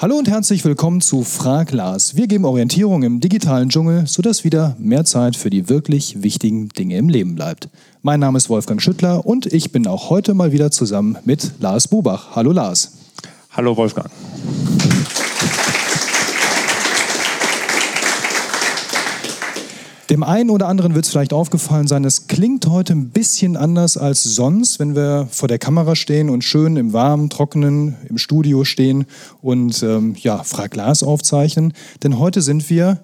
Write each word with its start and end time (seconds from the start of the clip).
Hallo 0.00 0.14
und 0.14 0.28
herzlich 0.28 0.64
willkommen 0.64 1.00
zu 1.00 1.24
Frag 1.24 1.72
Lars. 1.72 2.14
Wir 2.14 2.28
geben 2.28 2.44
Orientierung 2.44 3.02
im 3.02 3.18
digitalen 3.18 3.68
Dschungel, 3.68 4.06
sodass 4.06 4.44
wieder 4.44 4.76
mehr 4.78 5.04
Zeit 5.04 5.34
für 5.34 5.50
die 5.50 5.68
wirklich 5.68 6.22
wichtigen 6.22 6.68
Dinge 6.68 6.96
im 6.96 7.08
Leben 7.08 7.34
bleibt. 7.34 7.68
Mein 8.02 8.20
Name 8.20 8.36
ist 8.38 8.48
Wolfgang 8.48 8.80
Schüttler 8.80 9.26
und 9.26 9.46
ich 9.46 9.72
bin 9.72 9.88
auch 9.88 10.08
heute 10.08 10.34
mal 10.34 10.52
wieder 10.52 10.70
zusammen 10.70 11.18
mit 11.24 11.50
Lars 11.58 11.88
Bubach. 11.88 12.36
Hallo 12.36 12.52
Lars. 12.52 12.92
Hallo 13.50 13.76
Wolfgang. 13.76 14.08
Dem 20.10 20.22
einen 20.22 20.48
oder 20.48 20.68
anderen 20.68 20.94
wird 20.94 21.04
es 21.04 21.10
vielleicht 21.10 21.34
aufgefallen 21.34 21.86
sein, 21.86 22.02
es 22.04 22.28
klingt 22.28 22.66
heute 22.66 22.94
ein 22.94 23.10
bisschen 23.10 23.58
anders 23.58 23.98
als 23.98 24.24
sonst, 24.24 24.78
wenn 24.78 24.96
wir 24.96 25.28
vor 25.30 25.48
der 25.48 25.58
Kamera 25.58 25.94
stehen 25.96 26.30
und 26.30 26.44
schön 26.44 26.78
im 26.78 26.94
warmen, 26.94 27.28
trockenen, 27.28 27.94
im 28.08 28.16
Studio 28.16 28.64
stehen 28.64 29.04
und 29.42 29.82
ähm, 29.82 30.14
ja, 30.18 30.42
Frag 30.44 30.74
Lars 30.76 31.02
aufzeichnen. 31.02 31.74
Denn 32.02 32.18
heute 32.18 32.40
sind 32.40 32.70
wir 32.70 33.00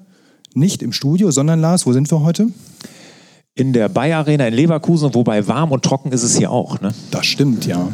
nicht 0.54 0.82
im 0.82 0.92
Studio, 0.92 1.30
sondern 1.30 1.60
Lars, 1.60 1.84
wo 1.84 1.92
sind 1.92 2.10
wir 2.10 2.22
heute? 2.22 2.48
In 3.54 3.74
der 3.74 3.90
Bayer 3.90 4.20
Arena 4.20 4.48
in 4.48 4.54
Leverkusen, 4.54 5.14
wobei 5.14 5.46
warm 5.46 5.72
und 5.72 5.84
trocken 5.84 6.10
ist 6.10 6.22
es 6.22 6.38
hier 6.38 6.50
auch. 6.50 6.80
Ne? 6.80 6.94
Das 7.10 7.26
stimmt, 7.26 7.66
ja. 7.66 7.90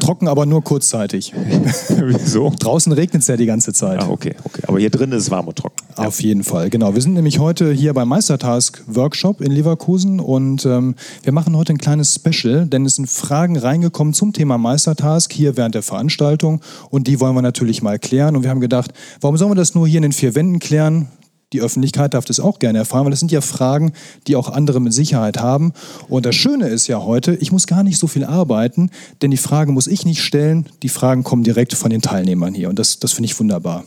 Trocken, 0.00 0.28
aber 0.28 0.44
nur 0.44 0.62
kurzzeitig. 0.62 1.32
Wieso? 1.88 2.52
Draußen 2.58 2.92
regnet 2.92 3.22
es 3.22 3.28
ja 3.28 3.36
die 3.36 3.46
ganze 3.46 3.72
Zeit. 3.72 4.02
Ah, 4.02 4.08
okay, 4.08 4.34
okay. 4.44 4.62
Aber 4.66 4.78
hier 4.78 4.90
drin 4.90 5.12
ist 5.12 5.24
es 5.24 5.30
warm 5.30 5.48
und 5.48 5.56
trocken. 5.56 5.67
Auf 5.98 6.22
jeden 6.22 6.44
Fall, 6.44 6.70
genau. 6.70 6.94
Wir 6.94 7.02
sind 7.02 7.14
nämlich 7.14 7.38
heute 7.38 7.72
hier 7.72 7.92
beim 7.92 8.08
Meistertask 8.08 8.82
Workshop 8.86 9.40
in 9.40 9.50
Leverkusen 9.50 10.20
und 10.20 10.64
ähm, 10.64 10.94
wir 11.22 11.32
machen 11.32 11.56
heute 11.56 11.72
ein 11.72 11.78
kleines 11.78 12.14
Special, 12.14 12.66
denn 12.66 12.86
es 12.86 12.96
sind 12.96 13.10
Fragen 13.10 13.56
reingekommen 13.56 14.14
zum 14.14 14.32
Thema 14.32 14.58
Meistertask 14.58 15.32
hier 15.32 15.56
während 15.56 15.74
der 15.74 15.82
Veranstaltung 15.82 16.60
und 16.90 17.08
die 17.08 17.18
wollen 17.18 17.34
wir 17.34 17.42
natürlich 17.42 17.82
mal 17.82 17.98
klären. 17.98 18.36
Und 18.36 18.44
wir 18.44 18.50
haben 18.50 18.60
gedacht, 18.60 18.92
warum 19.20 19.36
sollen 19.36 19.50
wir 19.50 19.56
das 19.56 19.74
nur 19.74 19.88
hier 19.88 19.98
in 19.98 20.02
den 20.02 20.12
vier 20.12 20.34
Wänden 20.34 20.60
klären? 20.60 21.08
Die 21.54 21.62
Öffentlichkeit 21.62 22.12
darf 22.12 22.26
das 22.26 22.40
auch 22.40 22.58
gerne 22.58 22.78
erfahren, 22.78 23.04
weil 23.04 23.10
das 23.10 23.20
sind 23.20 23.32
ja 23.32 23.40
Fragen, 23.40 23.92
die 24.26 24.36
auch 24.36 24.50
andere 24.50 24.80
mit 24.80 24.92
Sicherheit 24.92 25.38
haben. 25.38 25.72
Und 26.06 26.26
das 26.26 26.34
Schöne 26.34 26.68
ist 26.68 26.88
ja 26.88 27.02
heute, 27.02 27.34
ich 27.36 27.52
muss 27.52 27.66
gar 27.66 27.82
nicht 27.82 27.98
so 27.98 28.06
viel 28.06 28.24
arbeiten, 28.24 28.90
denn 29.22 29.30
die 29.30 29.38
Fragen 29.38 29.72
muss 29.72 29.86
ich 29.86 30.04
nicht 30.04 30.22
stellen. 30.22 30.66
Die 30.82 30.90
Fragen 30.90 31.24
kommen 31.24 31.44
direkt 31.44 31.72
von 31.72 31.88
den 31.88 32.02
Teilnehmern 32.02 32.52
hier. 32.52 32.68
Und 32.68 32.78
das, 32.78 32.98
das 32.98 33.14
finde 33.14 33.26
ich 33.26 33.40
wunderbar. 33.40 33.84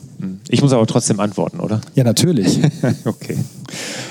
Ich 0.50 0.64
muss 0.64 0.73
aber 0.73 0.88
trotzdem 0.88 1.20
antworten, 1.20 1.59
oder? 1.59 1.81
Ja, 1.94 2.03
natürlich. 2.03 2.59
okay. 3.06 3.38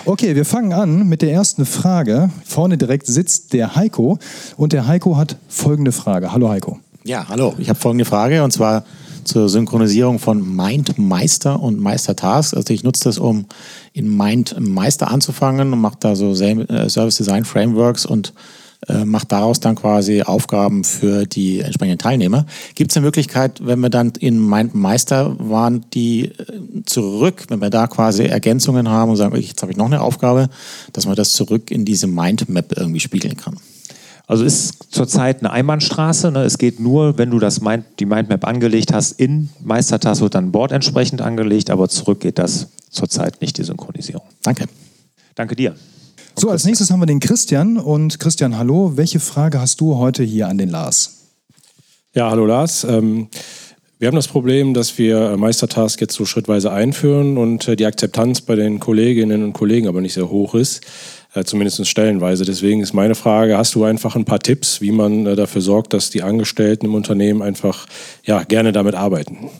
Okay, 0.04 0.36
wir 0.36 0.44
fangen 0.44 0.72
an 0.72 1.08
mit 1.08 1.20
der 1.20 1.32
ersten 1.32 1.66
Frage. 1.66 2.30
Vorne 2.44 2.78
direkt 2.78 3.08
sitzt 3.08 3.52
der 3.52 3.74
Heiko. 3.74 4.18
Und 4.56 4.72
der 4.72 4.86
Heiko 4.86 5.16
hat 5.16 5.36
folgende 5.48 5.90
Frage. 5.90 6.32
Hallo 6.32 6.50
Heiko. 6.50 6.78
Ja, 7.02 7.28
hallo. 7.28 7.54
Ich 7.58 7.68
habe 7.68 7.80
folgende 7.80 8.04
Frage 8.04 8.44
und 8.44 8.52
zwar 8.52 8.84
zur 9.30 9.48
Synchronisierung 9.48 10.18
von 10.18 10.56
MindMeister 10.56 11.60
und 11.60 11.80
Meistertask. 11.80 12.54
Also 12.54 12.74
ich 12.74 12.82
nutze 12.82 13.04
das, 13.04 13.18
um 13.18 13.46
in 13.92 14.16
MindMeister 14.16 15.10
anzufangen 15.10 15.72
und 15.72 15.80
mache 15.80 15.98
da 16.00 16.16
so 16.16 16.32
äh, 16.32 16.88
Service 16.88 17.16
Design 17.16 17.44
Frameworks 17.44 18.04
und 18.04 18.32
äh, 18.88 19.04
macht 19.04 19.30
daraus 19.30 19.60
dann 19.60 19.76
quasi 19.76 20.22
Aufgaben 20.22 20.84
für 20.84 21.26
die 21.26 21.60
entsprechenden 21.60 21.98
Teilnehmer. 21.98 22.46
Gibt 22.74 22.90
es 22.90 22.96
eine 22.96 23.06
Möglichkeit, 23.06 23.60
wenn 23.64 23.78
wir 23.80 23.90
dann 23.90 24.12
in 24.18 24.44
MindMeister 24.44 25.36
waren, 25.38 25.84
die 25.94 26.24
äh, 26.24 26.32
zurück, 26.86 27.44
wenn 27.48 27.60
wir 27.60 27.70
da 27.70 27.86
quasi 27.86 28.24
Ergänzungen 28.24 28.88
haben 28.88 29.10
und 29.10 29.16
sagen, 29.16 29.36
jetzt 29.36 29.62
habe 29.62 29.70
ich 29.70 29.78
noch 29.78 29.86
eine 29.86 30.00
Aufgabe, 30.00 30.48
dass 30.92 31.06
man 31.06 31.14
das 31.14 31.34
zurück 31.34 31.70
in 31.70 31.84
diese 31.84 32.06
Mindmap 32.06 32.76
irgendwie 32.76 33.00
spiegeln 33.00 33.36
kann? 33.36 33.58
Also 34.26 34.44
ist 34.44 34.92
zurzeit 34.92 35.40
eine 35.40 35.50
Einbahnstraße. 35.50 36.30
Ne? 36.30 36.44
Es 36.44 36.58
geht 36.58 36.80
nur, 36.80 37.18
wenn 37.18 37.30
du 37.30 37.38
das 37.38 37.60
Mind, 37.60 37.84
die 37.98 38.06
Mindmap 38.06 38.46
angelegt 38.46 38.92
hast, 38.92 39.18
in 39.20 39.48
Meistertask 39.60 40.20
wird 40.20 40.34
dann 40.34 40.52
Board 40.52 40.72
entsprechend 40.72 41.20
angelegt, 41.20 41.70
aber 41.70 41.88
zurück 41.88 42.20
geht 42.20 42.38
das 42.38 42.68
zurzeit 42.90 43.40
nicht, 43.40 43.58
die 43.58 43.64
Synchronisierung. 43.64 44.26
Danke. 44.42 44.66
Danke 45.34 45.56
dir. 45.56 45.74
So, 46.36 46.48
als 46.48 46.64
nächstes 46.64 46.90
haben 46.90 47.00
wir 47.00 47.06
den 47.06 47.20
Christian. 47.20 47.76
Und 47.76 48.18
Christian, 48.18 48.56
hallo. 48.56 48.92
Welche 48.96 49.20
Frage 49.20 49.60
hast 49.60 49.80
du 49.80 49.96
heute 49.96 50.22
hier 50.22 50.48
an 50.48 50.58
den 50.58 50.68
Lars? 50.68 51.18
Ja, 52.14 52.30
hallo 52.30 52.46
Lars. 52.46 52.84
Ähm 52.84 53.28
wir 54.00 54.06
haben 54.06 54.16
das 54.16 54.28
Problem, 54.28 54.72
dass 54.72 54.96
wir 54.96 55.36
Meistertask 55.36 56.00
jetzt 56.00 56.14
so 56.14 56.24
schrittweise 56.24 56.72
einführen 56.72 57.36
und 57.36 57.68
äh, 57.68 57.76
die 57.76 57.84
Akzeptanz 57.84 58.40
bei 58.40 58.56
den 58.56 58.80
Kolleginnen 58.80 59.44
und 59.44 59.52
Kollegen 59.52 59.88
aber 59.88 60.00
nicht 60.00 60.14
sehr 60.14 60.30
hoch 60.30 60.54
ist 60.54 60.80
äh, 61.34 61.44
zumindest 61.44 61.86
stellenweise. 61.86 62.44
Deswegen 62.44 62.80
ist 62.80 62.92
meine 62.92 63.14
Frage, 63.14 63.56
hast 63.56 63.74
du 63.74 63.84
einfach 63.84 64.16
ein 64.16 64.24
paar 64.24 64.40
Tipps, 64.40 64.80
wie 64.80 64.92
man 64.92 65.26
äh, 65.26 65.36
dafür 65.36 65.62
sorgt, 65.62 65.92
dass 65.92 66.10
die 66.10 66.22
Angestellten 66.22 66.86
im 66.86 66.94
Unternehmen 66.94 67.42
einfach 67.42 67.86
ja, 68.24 68.42
gerne 68.42 68.72
damit 68.72 68.94
arbeiten? 68.94 69.50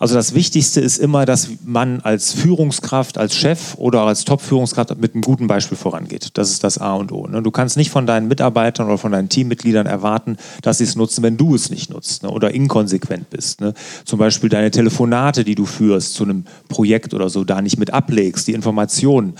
Also 0.00 0.14
das 0.14 0.32
Wichtigste 0.32 0.80
ist 0.80 0.96
immer, 0.96 1.26
dass 1.26 1.50
man 1.62 2.00
als 2.00 2.32
Führungskraft, 2.32 3.18
als 3.18 3.36
Chef 3.36 3.74
oder 3.76 4.00
als 4.00 4.24
Top-Führungskraft 4.24 4.98
mit 4.98 5.12
einem 5.12 5.20
guten 5.20 5.46
Beispiel 5.46 5.76
vorangeht. 5.76 6.30
Das 6.38 6.48
ist 6.48 6.64
das 6.64 6.78
A 6.78 6.94
und 6.94 7.12
O. 7.12 7.26
Ne? 7.26 7.42
Du 7.42 7.50
kannst 7.50 7.76
nicht 7.76 7.90
von 7.90 8.06
deinen 8.06 8.26
Mitarbeitern 8.26 8.86
oder 8.86 8.96
von 8.96 9.12
deinen 9.12 9.28
Teammitgliedern 9.28 9.86
erwarten, 9.86 10.38
dass 10.62 10.78
sie 10.78 10.84
es 10.84 10.96
nutzen, 10.96 11.22
wenn 11.22 11.36
du 11.36 11.54
es 11.54 11.68
nicht 11.68 11.90
nutzt 11.90 12.22
ne? 12.22 12.30
oder 12.30 12.54
inkonsequent 12.54 13.28
bist. 13.28 13.60
Ne? 13.60 13.74
Zum 14.06 14.18
Beispiel 14.18 14.48
deine 14.48 14.70
Telefonate, 14.70 15.44
die 15.44 15.54
du 15.54 15.66
führst 15.66 16.14
zu 16.14 16.24
einem 16.24 16.46
Projekt 16.70 17.12
oder 17.12 17.28
so, 17.28 17.44
da 17.44 17.60
nicht 17.60 17.78
mit 17.78 17.92
ablegst, 17.92 18.48
die 18.48 18.54
Informationen. 18.54 19.34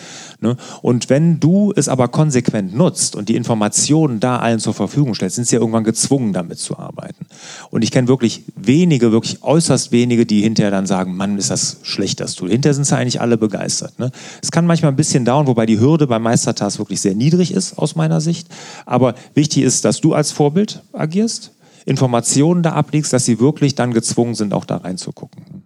Und 0.83 1.11
wenn 1.11 1.41
du 1.41 1.73
es 1.77 1.89
aber 1.89 2.09
konsequent 2.09 2.75
nutzt 2.75 3.15
und 3.15 3.29
die 3.29 3.37
Informationen 3.37 4.21
da 4.21 4.39
allen 4.39 4.59
zur 4.59 4.75
Verfügung 4.75 5.15
stellst, 5.15 5.37
sind 5.37 5.47
sie 5.47 5.57
ja 5.57 5.61
irgendwann 5.61 5.85
gezwungen, 5.85 6.33
damit 6.33 6.59
zu 6.59 6.79
arbeiten. 6.79 7.27
Und 7.71 7.83
ich 7.83 7.91
kenne 7.91 8.09
wirklich 8.09 8.45
wenige, 8.57 9.13
wirklich 9.13 9.43
äußerst 9.43 9.93
wenige, 9.93 10.27
die 10.27 10.41
hinterher 10.41 10.71
dann 10.71 10.87
sagen, 10.87 11.17
Mann, 11.17 11.39
ist 11.39 11.51
das 11.51 11.79
schlecht, 11.83 12.21
das 12.21 12.35
Tool. 12.35 12.51
Hinterher 12.51 12.75
sind 12.75 12.87
sie 12.87 12.97
eigentlich 12.97 13.21
alle 13.21 13.37
begeistert. 13.37 13.99
Ne? 13.99 14.11
Es 14.43 14.51
kann 14.51 14.67
manchmal 14.67 14.93
ein 14.93 14.97
bisschen 14.97 15.25
dauern, 15.25 15.47
wobei 15.47 15.67
die 15.67 15.79
Hürde 15.79 16.07
beim 16.07 16.23
Meistertask 16.23 16.79
wirklich 16.79 17.01
sehr 17.01 17.15
niedrig 17.15 17.53
ist, 17.53 17.79
aus 17.79 17.95
meiner 17.95 18.21
Sicht. 18.21 18.49
Aber 18.87 19.15
wichtig 19.35 19.63
ist, 19.63 19.85
dass 19.85 20.01
du 20.01 20.15
als 20.15 20.33
Vorbild 20.33 20.83
agierst, 20.93 21.53
Informationen 21.85 22.63
da 22.63 22.73
ablegst, 22.73 23.13
dass 23.13 23.25
sie 23.25 23.41
wirklich 23.41 23.75
dann 23.75 23.93
gezwungen 23.93 24.35
sind, 24.35 24.53
auch 24.53 24.65
da 24.65 24.77
reinzugucken. 24.77 25.63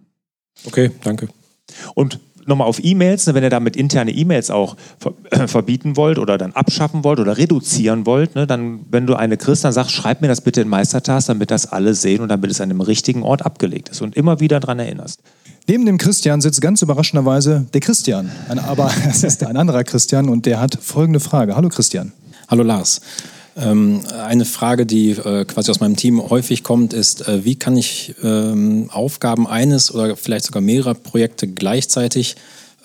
Okay, 0.65 0.91
danke. 1.03 1.27
Und 1.93 2.19
nochmal 2.45 2.67
auf 2.67 2.83
E-Mails, 2.83 3.27
ne, 3.27 3.33
wenn 3.33 3.43
ihr 3.43 3.49
damit 3.49 3.75
interne 3.75 4.11
E-Mails 4.11 4.51
auch 4.51 4.75
verbieten 5.47 5.97
wollt 5.97 6.19
oder 6.19 6.37
dann 6.37 6.53
abschaffen 6.53 7.03
wollt 7.03 7.19
oder 7.19 7.37
reduzieren 7.37 8.05
wollt, 8.05 8.35
ne, 8.35 8.47
dann, 8.47 8.81
wenn 8.89 9.05
du 9.05 9.15
eine 9.15 9.37
kriegst, 9.37 9.63
dann 9.63 9.73
sag, 9.73 9.89
schreib 9.89 10.21
mir 10.21 10.27
das 10.27 10.41
bitte 10.41 10.61
in 10.61 10.67
Meistertask, 10.67 11.27
damit 11.27 11.51
das 11.51 11.71
alle 11.71 11.93
sehen 11.93 12.21
und 12.21 12.29
damit 12.29 12.51
es 12.51 12.61
an 12.61 12.69
dem 12.69 12.81
richtigen 12.81 13.23
Ort 13.23 13.45
abgelegt 13.45 13.89
ist 13.89 14.01
und 14.01 14.15
immer 14.15 14.39
wieder 14.39 14.59
daran 14.59 14.79
erinnerst. 14.79 15.21
Neben 15.67 15.85
dem 15.85 15.97
Christian 15.97 16.41
sitzt 16.41 16.61
ganz 16.61 16.81
überraschenderweise 16.81 17.65
der 17.73 17.81
Christian. 17.81 18.29
aber 18.47 18.91
es 19.09 19.23
ist 19.23 19.43
ein 19.43 19.57
anderer 19.57 19.83
Christian 19.83 20.29
und 20.29 20.45
der 20.45 20.59
hat 20.59 20.77
folgende 20.79 21.19
Frage. 21.19 21.55
Hallo 21.55 21.69
Christian. 21.69 22.11
Hallo 22.47 22.61
Lars. 22.61 23.01
Ähm, 23.57 24.01
eine 24.11 24.43
Frage, 24.43 24.85
die 24.85 25.11
äh, 25.11 25.45
quasi 25.45 25.71
aus 25.71 25.79
meinem 25.79 25.95
Team 25.95 26.21
häufig 26.29 26.63
kommt, 26.63 26.93
ist, 26.93 27.27
äh, 27.27 27.45
wie 27.45 27.55
kann 27.55 27.77
ich 27.77 28.15
ähm, 28.21 28.89
Aufgaben 28.91 29.47
eines 29.47 29.93
oder 29.93 30.17
vielleicht 30.17 30.45
sogar 30.45 30.61
mehrerer 30.61 30.93
Projekte 30.93 31.47
gleichzeitig 31.47 32.35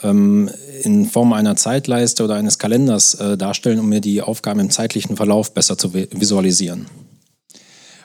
ähm, 0.03 0.49
in 0.83 1.07
Form 1.07 1.33
einer 1.33 1.57
Zeitleiste 1.57 2.23
oder 2.23 2.37
eines 2.37 2.59
Kalenders 2.59 3.15
äh, 3.15 3.37
darstellen, 3.37 3.81
um 3.81 3.89
mir 3.89 4.01
die 4.01 4.23
Aufgaben 4.23 4.61
im 4.61 4.71
zeitlichen 4.71 5.17
Verlauf 5.17 5.53
besser 5.55 5.77
zu 5.77 5.93
visualisieren? 5.93 6.87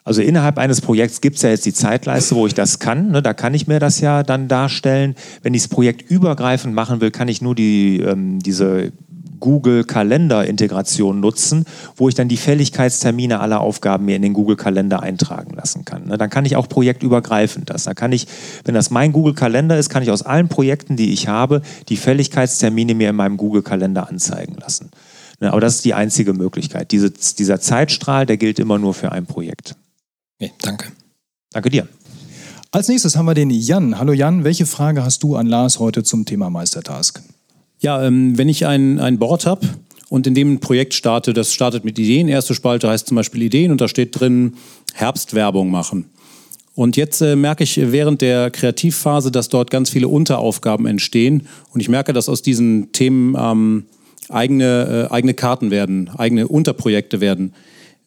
Also 0.03 0.21
innerhalb 0.21 0.57
eines 0.57 0.81
Projekts 0.81 1.19
gibt 1.21 1.37
es 1.37 1.41
ja 1.41 1.49
jetzt 1.49 1.65
die 1.65 1.73
Zeitleiste, 1.73 2.35
wo 2.35 2.45
ich 2.45 2.53
das 2.53 2.77
kann. 2.77 3.11
Ne, 3.11 3.23
da 3.23 3.33
kann 3.33 3.55
ich 3.55 3.67
mir 3.67 3.79
das 3.79 4.01
ja 4.01 4.21
dann 4.21 4.47
darstellen. 4.47 5.15
Wenn 5.41 5.55
ich 5.55 5.63
das 5.63 5.69
Projekt 5.69 6.09
übergreifend 6.09 6.75
machen 6.75 7.01
will, 7.01 7.09
kann 7.09 7.27
ich 7.27 7.41
nur 7.41 7.55
die, 7.55 7.99
ähm, 8.01 8.39
diese 8.39 8.91
Google 9.39 9.83
Kalender 9.83 10.45
Integration 10.45 11.19
nutzen, 11.19 11.65
wo 11.95 12.09
ich 12.09 12.15
dann 12.15 12.27
die 12.27 12.37
Fälligkeitstermine 12.37 13.39
aller 13.39 13.61
Aufgaben 13.61 14.05
mir 14.05 14.15
in 14.15 14.21
den 14.21 14.33
Google 14.33 14.55
Kalender 14.55 15.01
eintragen 15.01 15.55
lassen 15.55 15.85
kann. 15.85 16.07
Ne? 16.07 16.17
Dann 16.17 16.29
kann 16.29 16.45
ich 16.45 16.55
auch 16.55 16.69
projektübergreifend 16.69 17.69
das. 17.69 17.83
Da 17.83 17.93
kann 17.93 18.11
ich, 18.11 18.27
wenn 18.63 18.75
das 18.75 18.89
mein 18.89 19.11
Google 19.11 19.33
Kalender 19.33 19.77
ist, 19.77 19.89
kann 19.89 20.03
ich 20.03 20.11
aus 20.11 20.23
allen 20.23 20.49
Projekten, 20.49 20.95
die 20.97 21.13
ich 21.13 21.27
habe, 21.27 21.61
die 21.89 21.97
Fälligkeitstermine 21.97 22.95
mir 22.95 23.09
in 23.09 23.15
meinem 23.15 23.37
Google 23.37 23.61
Kalender 23.61 24.09
anzeigen 24.09 24.55
lassen. 24.59 24.91
Ne? 25.39 25.51
Aber 25.51 25.61
das 25.61 25.75
ist 25.75 25.85
die 25.85 25.93
einzige 25.93 26.33
Möglichkeit. 26.33 26.91
Diese, 26.91 27.11
dieser 27.11 27.59
Zeitstrahl, 27.59 28.25
der 28.25 28.37
gilt 28.37 28.59
immer 28.59 28.77
nur 28.77 28.93
für 28.93 29.11
ein 29.11 29.25
Projekt. 29.25 29.75
Okay, 30.39 30.51
danke. 30.61 30.91
Danke 31.51 31.69
dir. 31.69 31.87
Als 32.71 32.89
nächstes 32.89 33.15
haben 33.15 33.25
wir 33.25 33.35
den 33.35 33.49
Jan. 33.51 33.97
Hallo 33.97 34.11
Jan, 34.11 34.43
welche 34.43 34.65
Frage 34.65 35.03
hast 35.03 35.23
du 35.23 35.37
an 35.37 35.47
Lars 35.47 35.79
heute 35.79 36.03
zum 36.03 36.25
Thema 36.25 36.49
Meistertask? 36.49 37.21
Ja, 37.85 38.03
ähm, 38.03 38.35
wenn 38.35 38.49
ich 38.49 38.65
ein, 38.65 38.99
ein 38.99 39.19
Board 39.19 39.45
habe 39.45 39.67
und 40.09 40.25
in 40.25 40.33
dem 40.33 40.53
ein 40.53 40.59
Projekt 40.59 40.95
starte, 40.95 41.33
das 41.33 41.53
startet 41.53 41.85
mit 41.85 41.99
Ideen. 41.99 42.27
Erste 42.27 42.55
Spalte 42.55 42.89
heißt 42.89 43.05
zum 43.05 43.13
Beispiel 43.13 43.43
Ideen 43.43 43.71
und 43.71 43.79
da 43.79 43.87
steht 43.87 44.19
drin 44.19 44.55
Herbstwerbung 44.95 45.69
machen. 45.69 46.05
Und 46.73 46.97
jetzt 46.97 47.21
äh, 47.21 47.35
merke 47.35 47.63
ich 47.63 47.79
während 47.91 48.21
der 48.21 48.49
Kreativphase, 48.49 49.29
dass 49.31 49.49
dort 49.49 49.69
ganz 49.69 49.91
viele 49.91 50.07
Unteraufgaben 50.07 50.87
entstehen. 50.87 51.47
Und 51.75 51.79
ich 51.79 51.87
merke, 51.87 52.11
dass 52.11 52.27
aus 52.27 52.41
diesen 52.41 52.91
Themen 52.91 53.35
ähm, 53.39 53.85
eigene, 54.29 55.07
äh, 55.11 55.13
eigene 55.13 55.35
Karten 55.35 55.69
werden, 55.69 56.09
eigene 56.17 56.47
Unterprojekte 56.47 57.21
werden. 57.21 57.53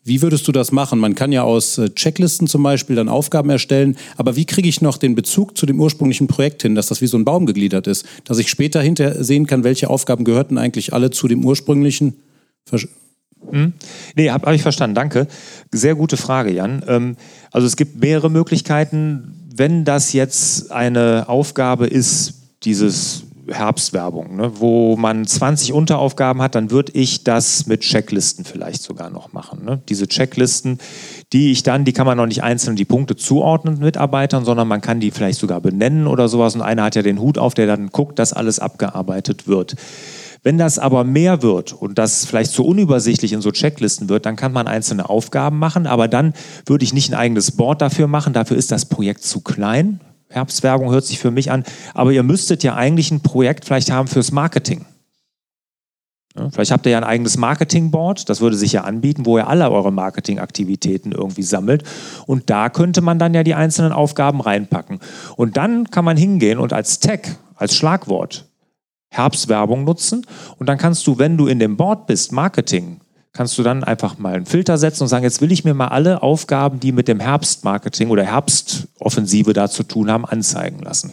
Wie 0.04 0.22
würdest 0.22 0.48
du 0.48 0.52
das 0.52 0.72
machen? 0.72 0.98
Man 0.98 1.14
kann 1.14 1.32
ja 1.32 1.42
aus 1.42 1.76
äh, 1.78 1.90
Checklisten 1.90 2.46
zum 2.46 2.62
Beispiel 2.62 2.96
dann 2.96 3.08
Aufgaben 3.08 3.50
erstellen, 3.50 3.96
aber 4.16 4.36
wie 4.36 4.46
kriege 4.46 4.68
ich 4.68 4.80
noch 4.80 4.96
den 4.96 5.14
Bezug 5.14 5.58
zu 5.58 5.66
dem 5.66 5.80
ursprünglichen 5.80 6.26
Projekt 6.26 6.62
hin, 6.62 6.74
dass 6.74 6.86
das 6.86 7.00
wie 7.00 7.06
so 7.06 7.18
ein 7.18 7.24
Baum 7.24 7.46
gegliedert 7.46 7.86
ist, 7.86 8.06
dass 8.24 8.38
ich 8.38 8.48
später 8.48 8.80
hinter 8.80 9.22
sehen 9.22 9.46
kann, 9.46 9.64
welche 9.64 9.90
Aufgaben 9.90 10.24
gehörten 10.24 10.56
eigentlich 10.56 10.92
alle 10.92 11.10
zu 11.10 11.28
dem 11.28 11.44
ursprünglichen? 11.44 12.14
Hm? 13.50 13.72
Nee, 14.14 14.30
habe 14.30 14.46
hab 14.46 14.54
ich 14.54 14.62
verstanden, 14.62 14.94
danke. 14.94 15.26
Sehr 15.72 15.94
gute 15.94 16.16
Frage, 16.16 16.52
Jan. 16.52 16.82
Ähm, 16.86 17.16
also 17.50 17.66
es 17.66 17.76
gibt 17.76 18.00
mehrere 18.00 18.30
Möglichkeiten. 18.30 19.34
Wenn 19.54 19.84
das 19.84 20.12
jetzt 20.12 20.70
eine 20.72 21.28
Aufgabe 21.28 21.86
ist, 21.86 22.34
dieses 22.64 23.24
Herbstwerbung, 23.50 24.36
ne, 24.36 24.52
wo 24.60 24.96
man 24.96 25.26
20 25.26 25.72
Unteraufgaben 25.72 26.42
hat, 26.42 26.54
dann 26.54 26.70
würde 26.70 26.92
ich 26.92 27.24
das 27.24 27.66
mit 27.66 27.80
Checklisten 27.80 28.44
vielleicht 28.44 28.82
sogar 28.82 29.10
noch 29.10 29.32
machen. 29.32 29.64
Ne? 29.64 29.80
Diese 29.88 30.06
Checklisten, 30.06 30.78
die 31.32 31.50
ich 31.50 31.62
dann, 31.62 31.84
die 31.84 31.92
kann 31.92 32.06
man 32.06 32.16
noch 32.16 32.26
nicht 32.26 32.42
einzeln 32.42 32.76
die 32.76 32.84
Punkte 32.84 33.16
zuordnen 33.16 33.78
Mitarbeitern, 33.78 34.44
sondern 34.44 34.68
man 34.68 34.80
kann 34.80 35.00
die 35.00 35.10
vielleicht 35.10 35.38
sogar 35.38 35.60
benennen 35.60 36.06
oder 36.06 36.28
sowas. 36.28 36.54
Und 36.54 36.62
einer 36.62 36.84
hat 36.84 36.96
ja 36.96 37.02
den 37.02 37.20
Hut 37.20 37.38
auf, 37.38 37.54
der 37.54 37.66
dann 37.66 37.88
guckt, 37.88 38.18
dass 38.18 38.32
alles 38.32 38.58
abgearbeitet 38.58 39.48
wird. 39.48 39.76
Wenn 40.42 40.56
das 40.56 40.78
aber 40.78 41.04
mehr 41.04 41.42
wird 41.42 41.72
und 41.72 41.98
das 41.98 42.24
vielleicht 42.24 42.52
zu 42.52 42.64
unübersichtlich 42.64 43.32
in 43.32 43.40
so 43.40 43.50
Checklisten 43.50 44.08
wird, 44.08 44.24
dann 44.24 44.36
kann 44.36 44.52
man 44.52 44.68
einzelne 44.68 45.08
Aufgaben 45.08 45.58
machen, 45.58 45.86
aber 45.86 46.08
dann 46.08 46.32
würde 46.66 46.84
ich 46.84 46.92
nicht 46.92 47.10
ein 47.10 47.18
eigenes 47.18 47.52
Board 47.52 47.82
dafür 47.82 48.06
machen. 48.06 48.32
Dafür 48.32 48.56
ist 48.56 48.70
das 48.70 48.86
Projekt 48.86 49.24
zu 49.24 49.40
klein. 49.40 50.00
Herbstwerbung 50.28 50.90
hört 50.90 51.04
sich 51.04 51.18
für 51.18 51.30
mich 51.30 51.50
an. 51.50 51.64
Aber 51.94 52.12
ihr 52.12 52.22
müsstet 52.22 52.62
ja 52.62 52.74
eigentlich 52.74 53.10
ein 53.10 53.22
Projekt 53.22 53.64
vielleicht 53.64 53.90
haben 53.90 54.08
fürs 54.08 54.32
Marketing. 54.32 54.84
Vielleicht 56.52 56.70
habt 56.70 56.86
ihr 56.86 56.92
ja 56.92 56.98
ein 56.98 57.04
eigenes 57.04 57.36
Marketingboard, 57.36 58.28
das 58.28 58.40
würde 58.40 58.56
sich 58.56 58.72
ja 58.72 58.82
anbieten, 58.82 59.26
wo 59.26 59.38
ihr 59.38 59.48
alle 59.48 59.70
eure 59.70 59.92
Marketingaktivitäten 59.92 61.10
irgendwie 61.10 61.42
sammelt. 61.42 61.82
Und 62.26 62.48
da 62.48 62.68
könnte 62.68 63.00
man 63.00 63.18
dann 63.18 63.34
ja 63.34 63.42
die 63.42 63.54
einzelnen 63.54 63.90
Aufgaben 63.90 64.40
reinpacken. 64.40 65.00
Und 65.36 65.56
dann 65.56 65.90
kann 65.90 66.04
man 66.04 66.16
hingehen 66.16 66.58
und 66.58 66.72
als 66.72 67.00
Tag, 67.00 67.36
als 67.56 67.74
Schlagwort 67.74 68.44
Herbstwerbung 69.10 69.84
nutzen. 69.84 70.26
Und 70.58 70.68
dann 70.68 70.78
kannst 70.78 71.06
du, 71.06 71.18
wenn 71.18 71.36
du 71.36 71.46
in 71.46 71.58
dem 71.58 71.76
Board 71.76 72.06
bist, 72.06 72.32
Marketing, 72.32 73.00
kannst 73.38 73.56
du 73.56 73.62
dann 73.62 73.84
einfach 73.84 74.18
mal 74.18 74.34
einen 74.34 74.46
Filter 74.46 74.78
setzen 74.78 75.04
und 75.04 75.08
sagen, 75.08 75.22
jetzt 75.22 75.40
will 75.40 75.52
ich 75.52 75.62
mir 75.62 75.72
mal 75.72 75.86
alle 75.86 76.24
Aufgaben, 76.24 76.80
die 76.80 76.90
mit 76.90 77.06
dem 77.06 77.20
Herbstmarketing 77.20 78.10
oder 78.10 78.24
Herbstoffensive 78.24 79.52
da 79.52 79.70
zu 79.70 79.84
tun 79.84 80.10
haben, 80.10 80.24
anzeigen 80.24 80.80
lassen. 80.80 81.12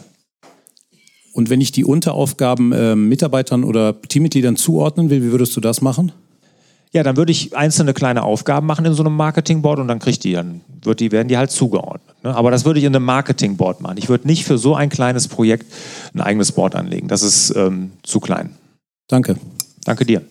Und 1.32 1.50
wenn 1.50 1.60
ich 1.60 1.70
die 1.70 1.84
Unteraufgaben 1.84 2.72
äh, 2.72 2.96
Mitarbeitern 2.96 3.62
oder 3.62 4.02
Teammitgliedern 4.02 4.56
zuordnen 4.56 5.08
will, 5.08 5.22
wie 5.22 5.30
würdest 5.30 5.54
du 5.54 5.60
das 5.60 5.82
machen? 5.82 6.10
Ja, 6.92 7.04
dann 7.04 7.16
würde 7.16 7.30
ich 7.30 7.56
einzelne 7.56 7.94
kleine 7.94 8.24
Aufgaben 8.24 8.66
machen 8.66 8.84
in 8.86 8.94
so 8.94 9.04
einem 9.04 9.14
Marketingboard 9.14 9.78
und 9.78 9.86
dann 9.86 10.00
kriegt 10.00 10.24
die 10.24 10.32
dann, 10.32 10.62
wird 10.82 10.98
die, 10.98 11.12
werden 11.12 11.28
die 11.28 11.38
halt 11.38 11.52
zugeordnet. 11.52 12.24
Ne? 12.24 12.34
Aber 12.34 12.50
das 12.50 12.64
würde 12.64 12.80
ich 12.80 12.86
in 12.86 12.96
einem 12.96 13.04
Marketingboard 13.04 13.80
machen. 13.80 13.98
Ich 13.98 14.08
würde 14.08 14.26
nicht 14.26 14.46
für 14.46 14.58
so 14.58 14.74
ein 14.74 14.88
kleines 14.88 15.28
Projekt 15.28 15.72
ein 16.12 16.20
eigenes 16.20 16.50
Board 16.50 16.74
anlegen. 16.74 17.06
Das 17.06 17.22
ist 17.22 17.54
ähm, 17.54 17.92
zu 18.02 18.18
klein. 18.18 18.50
Danke. 19.06 19.36
Danke 19.84 20.04
dir. 20.04 20.22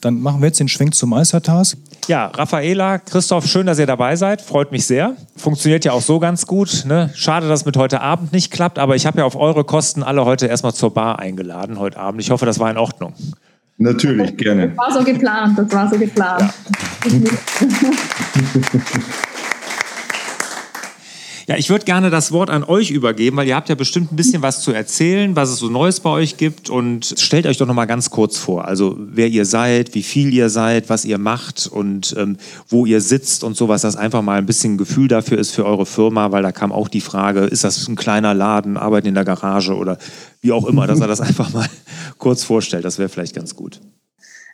Dann 0.00 0.20
machen 0.20 0.40
wir 0.40 0.46
jetzt 0.48 0.60
den 0.60 0.68
Schwenk 0.68 0.94
zum 0.94 1.10
Meistertask. 1.10 1.76
Ja, 2.08 2.26
Raffaela, 2.26 2.98
Christoph, 2.98 3.46
schön, 3.46 3.66
dass 3.66 3.78
ihr 3.78 3.86
dabei 3.86 4.16
seid. 4.16 4.42
Freut 4.42 4.72
mich 4.72 4.86
sehr. 4.86 5.16
Funktioniert 5.36 5.84
ja 5.84 5.92
auch 5.92 6.02
so 6.02 6.18
ganz 6.18 6.46
gut. 6.46 6.84
Ne? 6.86 7.10
Schade, 7.14 7.48
dass 7.48 7.60
es 7.60 7.66
mit 7.66 7.76
heute 7.76 8.00
Abend 8.02 8.32
nicht 8.32 8.50
klappt, 8.50 8.78
aber 8.78 8.96
ich 8.96 9.06
habe 9.06 9.18
ja 9.18 9.24
auf 9.24 9.36
eure 9.36 9.64
Kosten 9.64 10.02
alle 10.02 10.24
heute 10.24 10.46
erstmal 10.46 10.74
zur 10.74 10.92
Bar 10.92 11.18
eingeladen 11.18 11.78
heute 11.78 11.98
Abend. 11.98 12.20
Ich 12.20 12.30
hoffe, 12.30 12.44
das 12.44 12.58
war 12.58 12.70
in 12.70 12.76
Ordnung. 12.76 13.14
Natürlich, 13.78 14.36
gerne. 14.36 14.68
Das 14.68 14.76
war 14.76 14.92
so 14.92 15.04
geplant, 15.04 15.58
das 15.58 15.72
war 15.72 15.90
so 15.90 15.98
geplant. 15.98 16.52
Ja. 17.06 17.20
Ja, 21.46 21.56
ich 21.58 21.68
würde 21.68 21.84
gerne 21.84 22.08
das 22.08 22.32
Wort 22.32 22.48
an 22.48 22.64
euch 22.64 22.90
übergeben, 22.90 23.36
weil 23.36 23.46
ihr 23.46 23.54
habt 23.54 23.68
ja 23.68 23.74
bestimmt 23.74 24.10
ein 24.12 24.16
bisschen 24.16 24.40
was 24.40 24.62
zu 24.62 24.72
erzählen, 24.72 25.36
was 25.36 25.50
es 25.50 25.58
so 25.58 25.68
Neues 25.68 26.00
bei 26.00 26.08
euch 26.08 26.38
gibt. 26.38 26.70
Und 26.70 27.14
stellt 27.18 27.46
euch 27.46 27.58
doch 27.58 27.66
noch 27.66 27.74
mal 27.74 27.84
ganz 27.84 28.08
kurz 28.08 28.38
vor, 28.38 28.64
also 28.66 28.96
wer 28.98 29.28
ihr 29.28 29.44
seid, 29.44 29.94
wie 29.94 30.02
viel 30.02 30.32
ihr 30.32 30.48
seid, 30.48 30.88
was 30.88 31.04
ihr 31.04 31.18
macht 31.18 31.66
und 31.66 32.14
ähm, 32.18 32.38
wo 32.68 32.86
ihr 32.86 33.02
sitzt 33.02 33.44
und 33.44 33.56
sowas, 33.56 33.82
dass 33.82 33.96
einfach 33.96 34.22
mal 34.22 34.38
ein 34.38 34.46
bisschen 34.46 34.78
Gefühl 34.78 35.08
dafür 35.08 35.38
ist 35.38 35.50
für 35.50 35.66
eure 35.66 35.84
Firma, 35.84 36.32
weil 36.32 36.42
da 36.42 36.50
kam 36.50 36.72
auch 36.72 36.88
die 36.88 37.02
Frage, 37.02 37.40
ist 37.40 37.62
das 37.62 37.88
ein 37.88 37.96
kleiner 37.96 38.32
Laden, 38.32 38.78
arbeiten 38.78 39.08
in 39.08 39.14
der 39.14 39.24
Garage 39.24 39.74
oder 39.74 39.98
wie 40.40 40.52
auch 40.52 40.66
immer, 40.66 40.86
dass 40.86 41.00
er 41.00 41.08
das 41.08 41.20
einfach 41.20 41.52
mal 41.52 41.68
kurz 42.16 42.42
vorstellt. 42.42 42.86
Das 42.86 42.98
wäre 42.98 43.10
vielleicht 43.10 43.34
ganz 43.34 43.54
gut. 43.54 43.80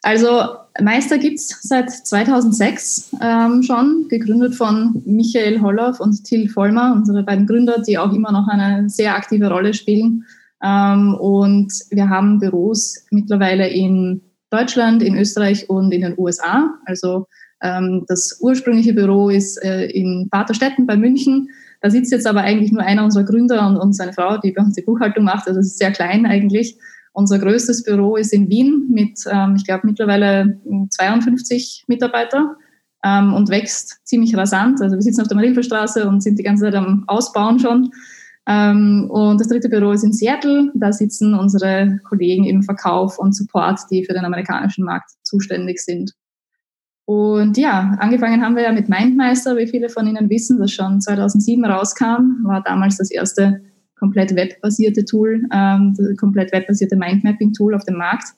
Also 0.03 0.45
Meister 0.81 1.19
gibt 1.19 1.39
es 1.39 1.59
seit 1.63 1.91
2006 1.91 3.17
ähm, 3.21 3.63
schon, 3.63 4.07
gegründet 4.09 4.55
von 4.55 5.03
Michael 5.05 5.61
Holloff 5.61 6.01
und 6.01 6.25
Till 6.25 6.49
Vollmer, 6.49 6.95
unsere 6.95 7.23
beiden 7.23 7.47
Gründer, 7.47 7.83
die 7.87 7.99
auch 7.99 8.13
immer 8.13 8.33
noch 8.33 8.49
eine 8.49 8.89
sehr 8.89 9.15
aktive 9.15 9.51
Rolle 9.51 9.75
spielen. 9.75 10.25
Ähm, 10.63 11.15
und 11.15 11.73
wir 11.91 12.09
haben 12.09 12.39
Büros 12.39 13.05
mittlerweile 13.11 13.69
in 13.69 14.23
Deutschland, 14.51 15.03
in 15.03 15.17
Österreich 15.17 15.69
und 15.69 15.93
in 15.93 16.01
den 16.01 16.15
USA. 16.19 16.75
Also 16.87 17.27
ähm, 17.63 18.05
das 18.09 18.39
ursprüngliche 18.41 18.95
Büro 18.95 19.29
ist 19.29 19.63
äh, 19.63 19.87
in 19.87 20.29
Vaterstetten 20.31 20.87
bei 20.87 20.97
München. 20.97 21.49
Da 21.83 21.91
sitzt 21.91 22.13
jetzt 22.13 22.27
aber 22.27 22.41
eigentlich 22.41 22.73
nur 22.73 22.83
einer 22.83 23.05
unserer 23.05 23.25
Gründer 23.25 23.67
und, 23.67 23.77
und 23.77 23.95
seine 23.95 24.13
Frau, 24.13 24.39
die 24.39 24.53
bei 24.53 24.63
uns 24.63 24.75
die 24.75 24.83
Buchhaltung 24.83 25.25
macht. 25.25 25.47
Also 25.47 25.61
es 25.61 25.69
ist 25.69 25.79
sehr 25.79 25.93
klein 25.93 26.27
eigentlich. 26.27 26.79
Unser 27.13 27.39
größtes 27.39 27.83
Büro 27.85 28.17
ist 28.17 28.33
in 28.33 28.49
Wien 28.49 28.89
mit, 28.91 29.19
ähm, 29.31 29.55
ich 29.57 29.65
glaube, 29.65 29.87
mittlerweile 29.87 30.61
52 30.91 31.85
Mitarbeiter 31.89 32.57
ähm, 33.05 33.35
und 33.35 33.49
wächst 33.49 34.01
ziemlich 34.05 34.37
rasant. 34.37 34.81
Also 34.81 34.97
wir 34.97 35.03
sitzen 35.03 35.21
auf 35.21 35.29
der 35.29 35.37
Marilferstraße 35.37 36.09
und 36.09 36.23
sind 36.23 36.39
die 36.39 36.45
ganze 36.45 36.65
Zeit 36.65 36.75
am 36.75 37.05
Ausbauen 37.09 37.59
schon. 37.59 37.91
Ähm, 38.47 39.09
und 39.11 39.41
das 39.41 39.49
dritte 39.49 39.69
Büro 39.69 39.93
ist 39.93 40.05
in 40.05 40.13
Seattle. 40.13 40.71
Da 40.75 40.93
sitzen 40.93 41.35
unsere 41.35 41.99
Kollegen 42.09 42.45
im 42.45 42.63
Verkauf 42.63 43.19
und 43.19 43.35
Support, 43.35 43.81
die 43.91 44.05
für 44.05 44.15
den 44.15 44.25
amerikanischen 44.25 44.85
Markt 44.85 45.11
zuständig 45.23 45.81
sind. 45.81 46.13
Und 47.05 47.59
ja, 47.59 47.97
angefangen 47.99 48.41
haben 48.41 48.55
wir 48.55 48.63
ja 48.63 48.73
mit 48.73 48.89
Mindmeister, 48.89 49.57
wie 49.57 49.67
viele 49.67 49.89
von 49.89 50.07
Ihnen 50.07 50.31
wissen, 50.31 50.61
das 50.61 50.71
schon 50.71 51.01
2007 51.01 51.65
rauskam, 51.65 52.45
war 52.45 52.63
damals 52.63 52.99
das 52.99 53.11
erste 53.11 53.63
komplett 54.01 54.35
webbasierte 54.35 55.05
Tool, 55.05 55.43
ähm, 55.53 55.97
komplett 56.19 56.53
webbasierte 56.53 56.97
Mindmapping-Tool 56.97 57.75
auf 57.75 57.85
dem 57.85 57.97
Markt, 57.97 58.29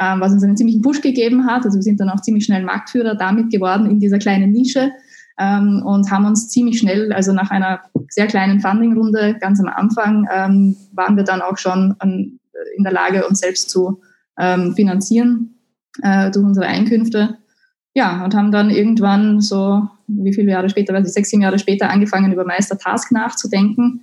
ähm, 0.00 0.20
was 0.20 0.32
uns 0.32 0.42
einen 0.42 0.56
ziemlichen 0.56 0.82
Push 0.82 1.02
gegeben 1.02 1.46
hat. 1.46 1.64
Also 1.64 1.78
wir 1.78 1.82
sind 1.82 2.00
dann 2.00 2.08
auch 2.08 2.22
ziemlich 2.22 2.46
schnell 2.46 2.64
Marktführer 2.64 3.14
damit 3.14 3.50
geworden 3.50 3.88
in 3.88 4.00
dieser 4.00 4.18
kleinen 4.18 4.50
Nische 4.50 4.90
ähm, 5.38 5.82
und 5.84 6.10
haben 6.10 6.24
uns 6.24 6.48
ziemlich 6.48 6.78
schnell, 6.78 7.12
also 7.12 7.32
nach 7.32 7.50
einer 7.50 7.80
sehr 8.08 8.26
kleinen 8.26 8.60
Funding-Runde 8.60 9.36
ganz 9.38 9.60
am 9.60 9.66
Anfang, 9.66 10.26
ähm, 10.32 10.76
waren 10.92 11.16
wir 11.16 11.24
dann 11.24 11.42
auch 11.42 11.58
schon 11.58 11.94
an, 11.98 12.38
in 12.76 12.82
der 12.82 12.92
Lage, 12.92 13.28
uns 13.28 13.40
selbst 13.40 13.70
zu 13.70 14.00
ähm, 14.38 14.74
finanzieren 14.74 15.58
äh, 16.02 16.30
durch 16.30 16.44
unsere 16.44 16.66
Einkünfte. 16.66 17.36
Ja, 17.94 18.24
und 18.24 18.34
haben 18.34 18.50
dann 18.50 18.70
irgendwann 18.70 19.42
so, 19.42 19.86
wie 20.06 20.32
viele 20.32 20.52
Jahre 20.52 20.70
später, 20.70 20.94
weiß 20.94 21.06
ich, 21.06 21.12
sechs, 21.12 21.28
sieben 21.28 21.42
Jahre 21.42 21.58
später 21.58 21.90
angefangen, 21.90 22.32
über 22.32 22.46
Meister 22.46 22.78
Task 22.78 23.12
nachzudenken 23.12 24.00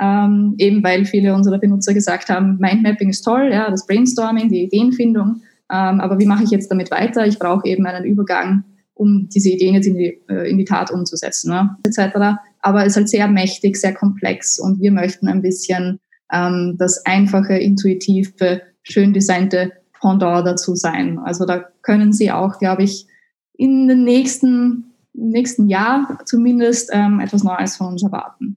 ähm, 0.00 0.54
eben 0.58 0.82
weil 0.82 1.04
viele 1.04 1.34
unserer 1.34 1.58
Benutzer 1.58 1.94
gesagt 1.94 2.28
haben, 2.28 2.58
Mindmapping 2.58 3.10
ist 3.10 3.22
toll, 3.22 3.50
ja, 3.52 3.70
das 3.70 3.86
Brainstorming, 3.86 4.48
die 4.48 4.64
Ideenfindung, 4.64 5.42
ähm, 5.70 6.00
aber 6.00 6.18
wie 6.18 6.26
mache 6.26 6.44
ich 6.44 6.50
jetzt 6.50 6.70
damit 6.70 6.90
weiter? 6.90 7.26
Ich 7.26 7.38
brauche 7.38 7.66
eben 7.66 7.86
einen 7.86 8.04
Übergang, 8.04 8.64
um 8.94 9.28
diese 9.28 9.50
Ideen 9.50 9.74
jetzt 9.74 9.86
in 9.86 9.96
die, 9.96 10.20
äh, 10.28 10.48
in 10.50 10.58
die 10.58 10.64
Tat 10.64 10.90
umzusetzen, 10.90 11.50
ne, 11.50 11.76
etc. 11.84 12.38
Aber 12.60 12.82
es 12.82 12.88
ist 12.88 12.96
halt 12.96 13.08
sehr 13.08 13.28
mächtig, 13.28 13.76
sehr 13.76 13.94
komplex 13.94 14.58
und 14.58 14.80
wir 14.80 14.92
möchten 14.92 15.28
ein 15.28 15.42
bisschen 15.42 16.00
ähm, 16.32 16.76
das 16.78 17.04
einfache, 17.06 17.56
intuitive, 17.56 18.62
schön 18.82 19.12
designte 19.12 19.72
Pendant 20.00 20.46
dazu 20.46 20.74
sein. 20.74 21.18
Also 21.18 21.44
da 21.44 21.64
können 21.82 22.12
Sie 22.12 22.30
auch, 22.30 22.58
glaube 22.58 22.84
ich, 22.84 23.06
in 23.54 23.88
den 23.88 24.04
nächsten, 24.04 24.94
nächsten 25.12 25.68
Jahr 25.68 26.20
zumindest 26.24 26.90
ähm, 26.92 27.20
etwas 27.20 27.42
Neues 27.42 27.76
von 27.76 27.88
uns 27.88 28.02
erwarten. 28.02 28.56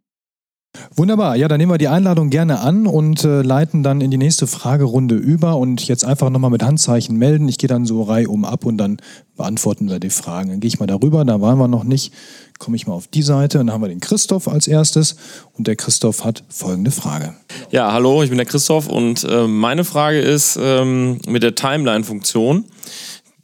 Wunderbar, 0.95 1.35
ja, 1.35 1.49
dann 1.49 1.57
nehmen 1.57 1.71
wir 1.71 1.77
die 1.77 1.89
Einladung 1.89 2.29
gerne 2.29 2.61
an 2.61 2.87
und 2.87 3.25
äh, 3.25 3.41
leiten 3.41 3.83
dann 3.83 3.99
in 3.99 4.09
die 4.09 4.17
nächste 4.17 4.47
Fragerunde 4.47 5.15
über. 5.15 5.57
Und 5.57 5.85
jetzt 5.87 6.05
einfach 6.05 6.29
nochmal 6.29 6.49
mit 6.49 6.63
Handzeichen 6.63 7.17
melden. 7.17 7.49
Ich 7.49 7.57
gehe 7.57 7.67
dann 7.67 7.85
so 7.85 8.03
reihum 8.03 8.45
ab 8.45 8.65
und 8.65 8.77
dann 8.77 8.97
beantworten 9.35 9.89
wir 9.89 9.99
die 9.99 10.09
Fragen. 10.09 10.49
Dann 10.49 10.59
gehe 10.61 10.69
ich 10.69 10.79
mal 10.79 10.87
darüber, 10.87 11.25
da 11.25 11.41
waren 11.41 11.57
wir 11.57 11.67
noch 11.67 11.83
nicht, 11.83 12.13
komme 12.57 12.77
ich 12.77 12.87
mal 12.87 12.93
auf 12.93 13.07
die 13.07 13.21
Seite. 13.21 13.59
Und 13.59 13.67
dann 13.67 13.73
haben 13.73 13.81
wir 13.81 13.89
den 13.89 13.99
Christoph 13.99 14.47
als 14.47 14.67
erstes. 14.67 15.17
Und 15.57 15.67
der 15.67 15.75
Christoph 15.75 16.23
hat 16.23 16.43
folgende 16.47 16.91
Frage. 16.91 17.33
Ja, 17.71 17.91
hallo, 17.91 18.23
ich 18.23 18.29
bin 18.29 18.37
der 18.37 18.45
Christoph. 18.45 18.87
Und 18.87 19.25
äh, 19.25 19.47
meine 19.47 19.83
Frage 19.83 20.19
ist 20.21 20.57
ähm, 20.61 21.19
mit 21.27 21.43
der 21.43 21.53
Timeline-Funktion 21.55 22.63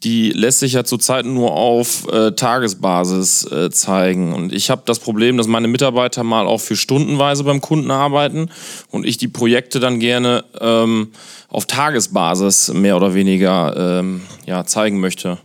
die 0.04 0.30
lässt 0.30 0.60
sich 0.60 0.74
ja 0.74 0.84
zurzeit 0.84 1.26
nur 1.26 1.52
auf 1.52 2.06
äh, 2.12 2.32
Tagesbasis 2.32 3.50
äh, 3.50 3.70
zeigen. 3.70 4.32
Und 4.32 4.52
ich 4.52 4.70
habe 4.70 4.82
das 4.84 5.00
Problem, 5.00 5.36
dass 5.36 5.48
meine 5.48 5.68
Mitarbeiter 5.68 6.22
mal 6.22 6.46
auch 6.46 6.60
für 6.60 6.76
stundenweise 6.76 7.44
beim 7.44 7.60
Kunden 7.60 7.90
arbeiten 7.90 8.48
und 8.90 9.04
ich 9.04 9.16
die 9.16 9.28
Projekte 9.28 9.80
dann 9.80 9.98
gerne 9.98 10.44
ähm, 10.60 11.08
auf 11.48 11.66
Tagesbasis 11.66 12.72
mehr 12.74 12.96
oder 12.96 13.14
weniger 13.14 14.00
ähm, 14.00 14.20
ja, 14.46 14.64
zeigen 14.64 15.00
möchte. 15.00 15.38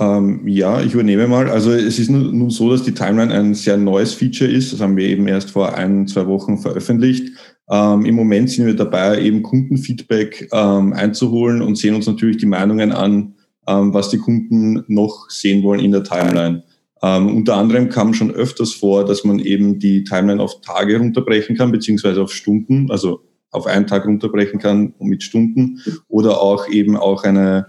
Ähm, 0.00 0.48
ja, 0.48 0.80
ich 0.80 0.94
übernehme 0.94 1.28
mal. 1.28 1.48
Also 1.50 1.72
es 1.72 1.98
ist 1.98 2.10
nun 2.10 2.50
so, 2.50 2.70
dass 2.70 2.82
die 2.82 2.94
Timeline 2.94 3.32
ein 3.32 3.54
sehr 3.54 3.76
neues 3.76 4.14
Feature 4.14 4.50
ist. 4.50 4.72
Das 4.72 4.80
haben 4.80 4.96
wir 4.96 5.06
eben 5.06 5.28
erst 5.28 5.50
vor 5.50 5.74
ein, 5.74 6.08
zwei 6.08 6.26
Wochen 6.26 6.58
veröffentlicht. 6.58 7.36
Ähm, 7.70 8.04
Im 8.04 8.16
Moment 8.16 8.50
sind 8.50 8.66
wir 8.66 8.74
dabei, 8.74 9.20
eben 9.20 9.42
Kundenfeedback 9.42 10.48
ähm, 10.52 10.92
einzuholen 10.92 11.62
und 11.62 11.76
sehen 11.76 11.94
uns 11.94 12.06
natürlich 12.06 12.38
die 12.38 12.46
Meinungen 12.46 12.90
an, 12.90 13.34
ähm, 13.66 13.92
was 13.94 14.10
die 14.10 14.18
Kunden 14.18 14.84
noch 14.88 15.30
sehen 15.30 15.62
wollen 15.62 15.80
in 15.80 15.92
der 15.92 16.04
Timeline. 16.04 16.64
Ähm, 17.02 17.34
unter 17.34 17.56
anderem 17.56 17.88
kam 17.88 18.12
schon 18.12 18.30
öfters 18.30 18.72
vor, 18.72 19.04
dass 19.04 19.24
man 19.24 19.38
eben 19.38 19.78
die 19.78 20.04
Timeline 20.04 20.42
auf 20.42 20.60
Tage 20.60 20.98
runterbrechen 20.98 21.56
kann, 21.56 21.72
beziehungsweise 21.72 22.22
auf 22.22 22.32
Stunden, 22.32 22.90
also 22.90 23.22
auf 23.50 23.66
einen 23.66 23.86
Tag 23.86 24.06
runterbrechen 24.06 24.60
kann 24.60 24.94
mit 25.00 25.22
Stunden 25.22 25.80
oder 26.08 26.40
auch 26.40 26.68
eben 26.68 26.96
auch 26.96 27.24
eine 27.24 27.66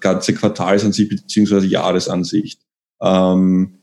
ganze 0.00 0.34
Quartalsansicht 0.34 1.10
beziehungsweise 1.10 1.66
Jahresansicht. 1.66 2.60
Ähm, 3.00 3.78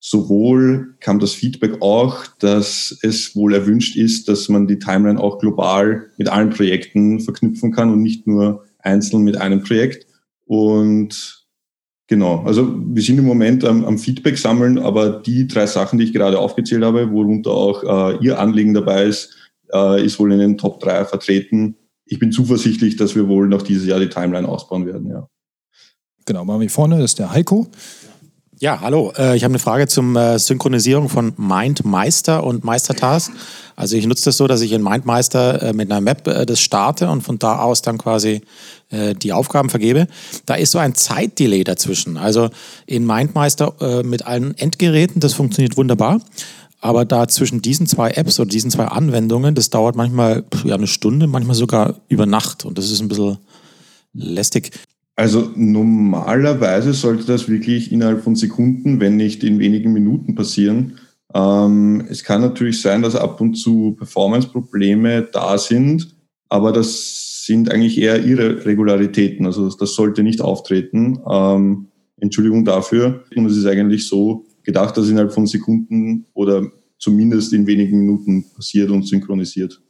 sowohl 0.00 0.96
kam 1.00 1.18
das 1.18 1.32
Feedback 1.32 1.80
auch, 1.80 2.26
dass 2.38 2.96
es 3.02 3.34
wohl 3.34 3.54
erwünscht 3.54 3.96
ist, 3.96 4.28
dass 4.28 4.48
man 4.48 4.66
die 4.66 4.78
Timeline 4.78 5.20
auch 5.20 5.38
global 5.38 6.06
mit 6.18 6.28
allen 6.28 6.50
Projekten 6.50 7.20
verknüpfen 7.20 7.72
kann 7.72 7.90
und 7.90 8.02
nicht 8.02 8.26
nur 8.26 8.64
einzeln 8.78 9.22
mit 9.22 9.38
einem 9.38 9.62
Projekt. 9.62 10.06
Und 10.46 11.46
genau, 12.06 12.42
also 12.44 12.74
wir 12.76 13.02
sind 13.02 13.18
im 13.18 13.24
Moment 13.24 13.64
am, 13.64 13.84
am 13.84 13.98
Feedback 13.98 14.38
sammeln, 14.38 14.78
aber 14.78 15.10
die 15.10 15.46
drei 15.48 15.66
Sachen, 15.66 15.98
die 15.98 16.06
ich 16.06 16.12
gerade 16.12 16.38
aufgezählt 16.38 16.84
habe, 16.84 17.10
worunter 17.10 17.50
auch 17.50 17.82
äh, 18.12 18.24
Ihr 18.24 18.38
Anliegen 18.38 18.74
dabei 18.74 19.04
ist, 19.04 19.34
äh, 19.72 20.04
ist 20.04 20.18
wohl 20.18 20.32
in 20.32 20.38
den 20.38 20.58
Top 20.58 20.80
3 20.80 21.04
vertreten. 21.04 21.76
Ich 22.06 22.18
bin 22.18 22.32
zuversichtlich, 22.32 22.96
dass 22.96 23.14
wir 23.14 23.28
wohl 23.28 23.48
noch 23.48 23.62
dieses 23.62 23.86
Jahr 23.86 24.00
die 24.00 24.08
Timeline 24.08 24.48
ausbauen 24.48 24.86
werden, 24.86 25.08
ja. 25.08 25.28
Genau, 26.26 26.44
machen 26.44 26.62
wir 26.62 26.70
vorne, 26.70 26.96
das 26.96 27.12
ist 27.12 27.18
der 27.18 27.32
Heiko. 27.32 27.66
Ja, 28.64 28.80
hallo. 28.80 29.12
Äh, 29.18 29.36
ich 29.36 29.44
habe 29.44 29.52
eine 29.52 29.58
Frage 29.58 29.88
zum 29.88 30.16
äh, 30.16 30.38
Synchronisierung 30.38 31.10
von 31.10 31.34
MindMeister 31.36 32.42
und 32.42 32.64
Meistertask. 32.64 33.30
Also 33.76 33.94
ich 33.94 34.06
nutze 34.06 34.24
das 34.24 34.38
so, 34.38 34.46
dass 34.46 34.62
ich 34.62 34.72
in 34.72 34.82
MindMeister 34.82 35.60
äh, 35.64 35.72
mit 35.74 35.90
einer 35.90 36.00
Map 36.00 36.24
das 36.24 36.60
starte 36.60 37.10
und 37.10 37.20
von 37.20 37.38
da 37.38 37.58
aus 37.58 37.82
dann 37.82 37.98
quasi 37.98 38.40
die 38.90 39.32
Aufgaben 39.32 39.68
vergebe. 39.70 40.06
Da 40.46 40.54
ist 40.54 40.70
so 40.70 40.78
ein 40.78 40.94
Zeitdelay 40.94 41.64
dazwischen. 41.64 42.16
Also 42.16 42.48
in 42.86 43.04
MindMeister 43.04 44.02
mit 44.04 44.24
allen 44.24 44.56
Endgeräten, 44.56 45.20
das 45.20 45.34
funktioniert 45.34 45.76
wunderbar. 45.76 46.20
Aber 46.80 47.04
da 47.04 47.26
zwischen 47.26 47.60
diesen 47.60 47.88
zwei 47.88 48.12
Apps 48.12 48.38
oder 48.38 48.48
diesen 48.48 48.70
zwei 48.70 48.86
Anwendungen, 48.86 49.56
das 49.56 49.70
dauert 49.70 49.96
manchmal 49.96 50.44
ja, 50.64 50.76
eine 50.76 50.86
Stunde, 50.86 51.26
manchmal 51.26 51.56
sogar 51.56 51.96
über 52.08 52.24
Nacht. 52.24 52.64
Und 52.64 52.78
das 52.78 52.90
ist 52.90 53.00
ein 53.00 53.08
bisschen 53.08 53.38
lästig. 54.12 54.70
Also 55.16 55.50
normalerweise 55.54 56.92
sollte 56.92 57.24
das 57.24 57.48
wirklich 57.48 57.92
innerhalb 57.92 58.22
von 58.22 58.34
Sekunden, 58.34 59.00
wenn 59.00 59.16
nicht 59.16 59.44
in 59.44 59.58
wenigen 59.60 59.92
Minuten 59.92 60.34
passieren. 60.34 60.98
Ähm, 61.32 62.04
es 62.08 62.24
kann 62.24 62.40
natürlich 62.40 62.80
sein, 62.80 63.02
dass 63.02 63.14
ab 63.14 63.40
und 63.40 63.54
zu 63.54 63.94
Performance-Probleme 63.96 65.28
da 65.32 65.56
sind, 65.58 66.16
aber 66.48 66.72
das 66.72 67.44
sind 67.46 67.70
eigentlich 67.70 67.98
eher 67.98 68.24
Irregularitäten. 68.24 69.46
Also 69.46 69.68
das 69.70 69.94
sollte 69.94 70.22
nicht 70.22 70.40
auftreten. 70.40 71.20
Ähm, 71.30 71.88
Entschuldigung 72.20 72.64
dafür. 72.64 73.24
Und 73.36 73.46
es 73.46 73.56
ist 73.56 73.66
eigentlich 73.66 74.08
so 74.08 74.46
gedacht, 74.62 74.96
dass 74.96 75.08
innerhalb 75.08 75.32
von 75.32 75.46
Sekunden 75.46 76.26
oder 76.32 76.66
zumindest 76.98 77.52
in 77.52 77.66
wenigen 77.66 77.98
Minuten 77.98 78.44
passiert 78.54 78.90
und 78.90 79.06
synchronisiert. 79.06 79.80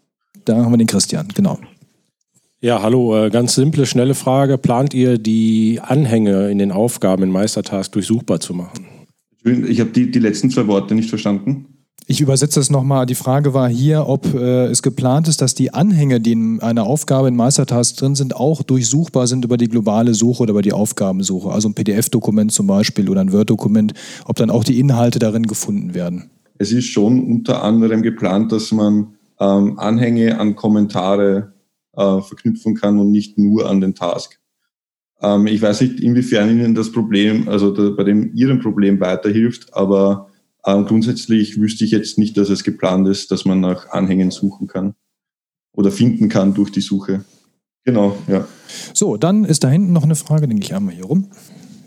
Da 0.44 0.56
haben 0.56 0.72
wir 0.72 0.78
den 0.78 0.86
Christian, 0.86 1.28
genau. 1.34 1.58
Ja, 2.64 2.80
hallo, 2.80 3.14
äh, 3.14 3.28
ganz 3.28 3.56
simple, 3.56 3.84
schnelle 3.84 4.14
Frage. 4.14 4.56
Plant 4.56 4.94
ihr 4.94 5.18
die 5.18 5.80
Anhänge 5.82 6.50
in 6.50 6.56
den 6.56 6.72
Aufgaben 6.72 7.24
in 7.24 7.28
Meistertask 7.28 7.92
durchsuchbar 7.92 8.40
zu 8.40 8.54
machen? 8.54 8.86
Ich 9.44 9.80
habe 9.80 9.90
die, 9.90 10.10
die 10.10 10.18
letzten 10.18 10.48
zwei 10.48 10.66
Worte 10.66 10.94
nicht 10.94 11.10
verstanden. 11.10 11.66
Ich 12.06 12.22
übersetze 12.22 12.58
es 12.60 12.70
nochmal. 12.70 13.04
Die 13.04 13.16
Frage 13.16 13.52
war 13.52 13.68
hier, 13.68 14.08
ob 14.08 14.32
äh, 14.32 14.64
es 14.68 14.80
geplant 14.82 15.28
ist, 15.28 15.42
dass 15.42 15.54
die 15.54 15.74
Anhänge, 15.74 16.22
die 16.22 16.32
in 16.32 16.60
einer 16.60 16.84
Aufgabe 16.84 17.28
in 17.28 17.36
Meistertask 17.36 17.98
drin 17.98 18.14
sind, 18.14 18.34
auch 18.34 18.62
durchsuchbar 18.62 19.26
sind 19.26 19.44
über 19.44 19.58
die 19.58 19.68
globale 19.68 20.14
Suche 20.14 20.44
oder 20.44 20.52
über 20.52 20.62
die 20.62 20.72
Aufgabensuche. 20.72 21.50
Also 21.50 21.68
ein 21.68 21.74
PDF-Dokument 21.74 22.50
zum 22.50 22.66
Beispiel 22.66 23.10
oder 23.10 23.20
ein 23.20 23.30
Word-Dokument, 23.30 23.92
ob 24.24 24.36
dann 24.36 24.48
auch 24.48 24.64
die 24.64 24.80
Inhalte 24.80 25.18
darin 25.18 25.42
gefunden 25.42 25.92
werden. 25.92 26.30
Es 26.56 26.72
ist 26.72 26.86
schon 26.86 27.24
unter 27.24 27.62
anderem 27.62 28.00
geplant, 28.00 28.52
dass 28.52 28.72
man 28.72 29.08
ähm, 29.38 29.78
Anhänge 29.78 30.40
an 30.40 30.56
Kommentare 30.56 31.52
äh, 31.96 32.20
verknüpfen 32.20 32.74
kann 32.74 32.98
und 32.98 33.10
nicht 33.10 33.38
nur 33.38 33.68
an 33.68 33.80
den 33.80 33.94
Task. 33.94 34.38
Ähm, 35.20 35.46
ich 35.46 35.60
weiß 35.60 35.80
nicht, 35.80 36.00
inwiefern 36.00 36.50
Ihnen 36.50 36.74
das 36.74 36.92
Problem, 36.92 37.48
also 37.48 37.70
da, 37.70 37.90
bei 37.90 38.04
dem 38.04 38.34
Ihrem 38.34 38.60
Problem 38.60 39.00
weiterhilft, 39.00 39.74
aber 39.74 40.28
äh, 40.64 40.82
grundsätzlich 40.82 41.60
wüsste 41.60 41.84
ich 41.84 41.90
jetzt 41.90 42.18
nicht, 42.18 42.36
dass 42.36 42.48
es 42.50 42.64
geplant 42.64 43.08
ist, 43.08 43.30
dass 43.30 43.44
man 43.44 43.60
nach 43.60 43.90
Anhängen 43.90 44.30
suchen 44.30 44.66
kann 44.66 44.94
oder 45.72 45.90
finden 45.90 46.28
kann 46.28 46.54
durch 46.54 46.70
die 46.70 46.80
Suche. 46.80 47.24
Genau, 47.84 48.16
ja. 48.28 48.46
So, 48.94 49.16
dann 49.16 49.44
ist 49.44 49.62
da 49.62 49.68
hinten 49.68 49.92
noch 49.92 50.04
eine 50.04 50.14
Frage, 50.14 50.48
denke 50.48 50.64
ich 50.64 50.74
einmal 50.74 50.94
hier 50.94 51.04
rum. 51.04 51.28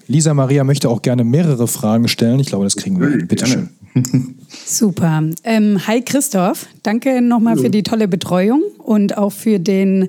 Lisa 0.07 0.33
Maria 0.33 0.63
möchte 0.63 0.89
auch 0.89 1.01
gerne 1.01 1.23
mehrere 1.23 1.67
Fragen 1.67 2.07
stellen. 2.07 2.39
Ich 2.39 2.47
glaube, 2.47 2.63
das 2.63 2.75
kriegen 2.75 2.99
wir. 2.99 3.25
Bitte 3.25 3.45
schön. 3.45 3.69
Super. 4.65 5.23
Ähm, 5.43 5.87
hi 5.87 6.01
Christoph, 6.01 6.67
danke 6.83 7.21
nochmal 7.21 7.57
für 7.57 7.69
die 7.69 7.83
tolle 7.83 8.07
Betreuung 8.07 8.61
und 8.87 9.17
auch 9.17 9.31
für 9.31 9.59
den 9.59 10.07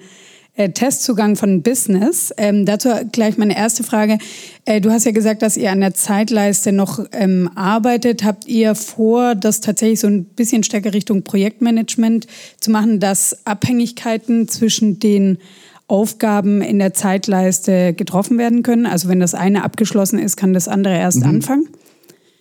äh, 0.54 0.70
Testzugang 0.70 1.36
von 1.36 1.62
Business. 1.62 2.32
Ähm, 2.36 2.64
dazu 2.64 2.90
gleich 3.12 3.38
meine 3.38 3.56
erste 3.56 3.82
Frage. 3.82 4.18
Äh, 4.64 4.80
du 4.80 4.90
hast 4.90 5.04
ja 5.04 5.12
gesagt, 5.12 5.42
dass 5.42 5.56
ihr 5.56 5.70
an 5.70 5.80
der 5.80 5.94
Zeitleiste 5.94 6.72
noch 6.72 7.04
ähm, 7.12 7.50
arbeitet. 7.54 8.24
Habt 8.24 8.46
ihr 8.46 8.74
vor, 8.74 9.34
das 9.34 9.60
tatsächlich 9.60 10.00
so 10.00 10.06
ein 10.06 10.24
bisschen 10.24 10.62
stärker 10.62 10.94
Richtung 10.94 11.22
Projektmanagement 11.22 12.26
zu 12.60 12.70
machen, 12.70 13.00
dass 13.00 13.46
Abhängigkeiten 13.46 14.48
zwischen 14.48 14.98
den 14.98 15.38
Aufgaben 15.86 16.60
in 16.60 16.78
der 16.78 16.92
Zeitleiste 16.92 17.94
getroffen 17.94 18.36
werden 18.38 18.62
können? 18.62 18.86
Also 18.86 19.08
wenn 19.08 19.20
das 19.20 19.34
eine 19.34 19.64
abgeschlossen 19.64 20.18
ist, 20.18 20.36
kann 20.36 20.54
das 20.54 20.68
andere 20.68 20.96
erst 20.96 21.20
mhm. 21.20 21.30
anfangen? 21.30 21.68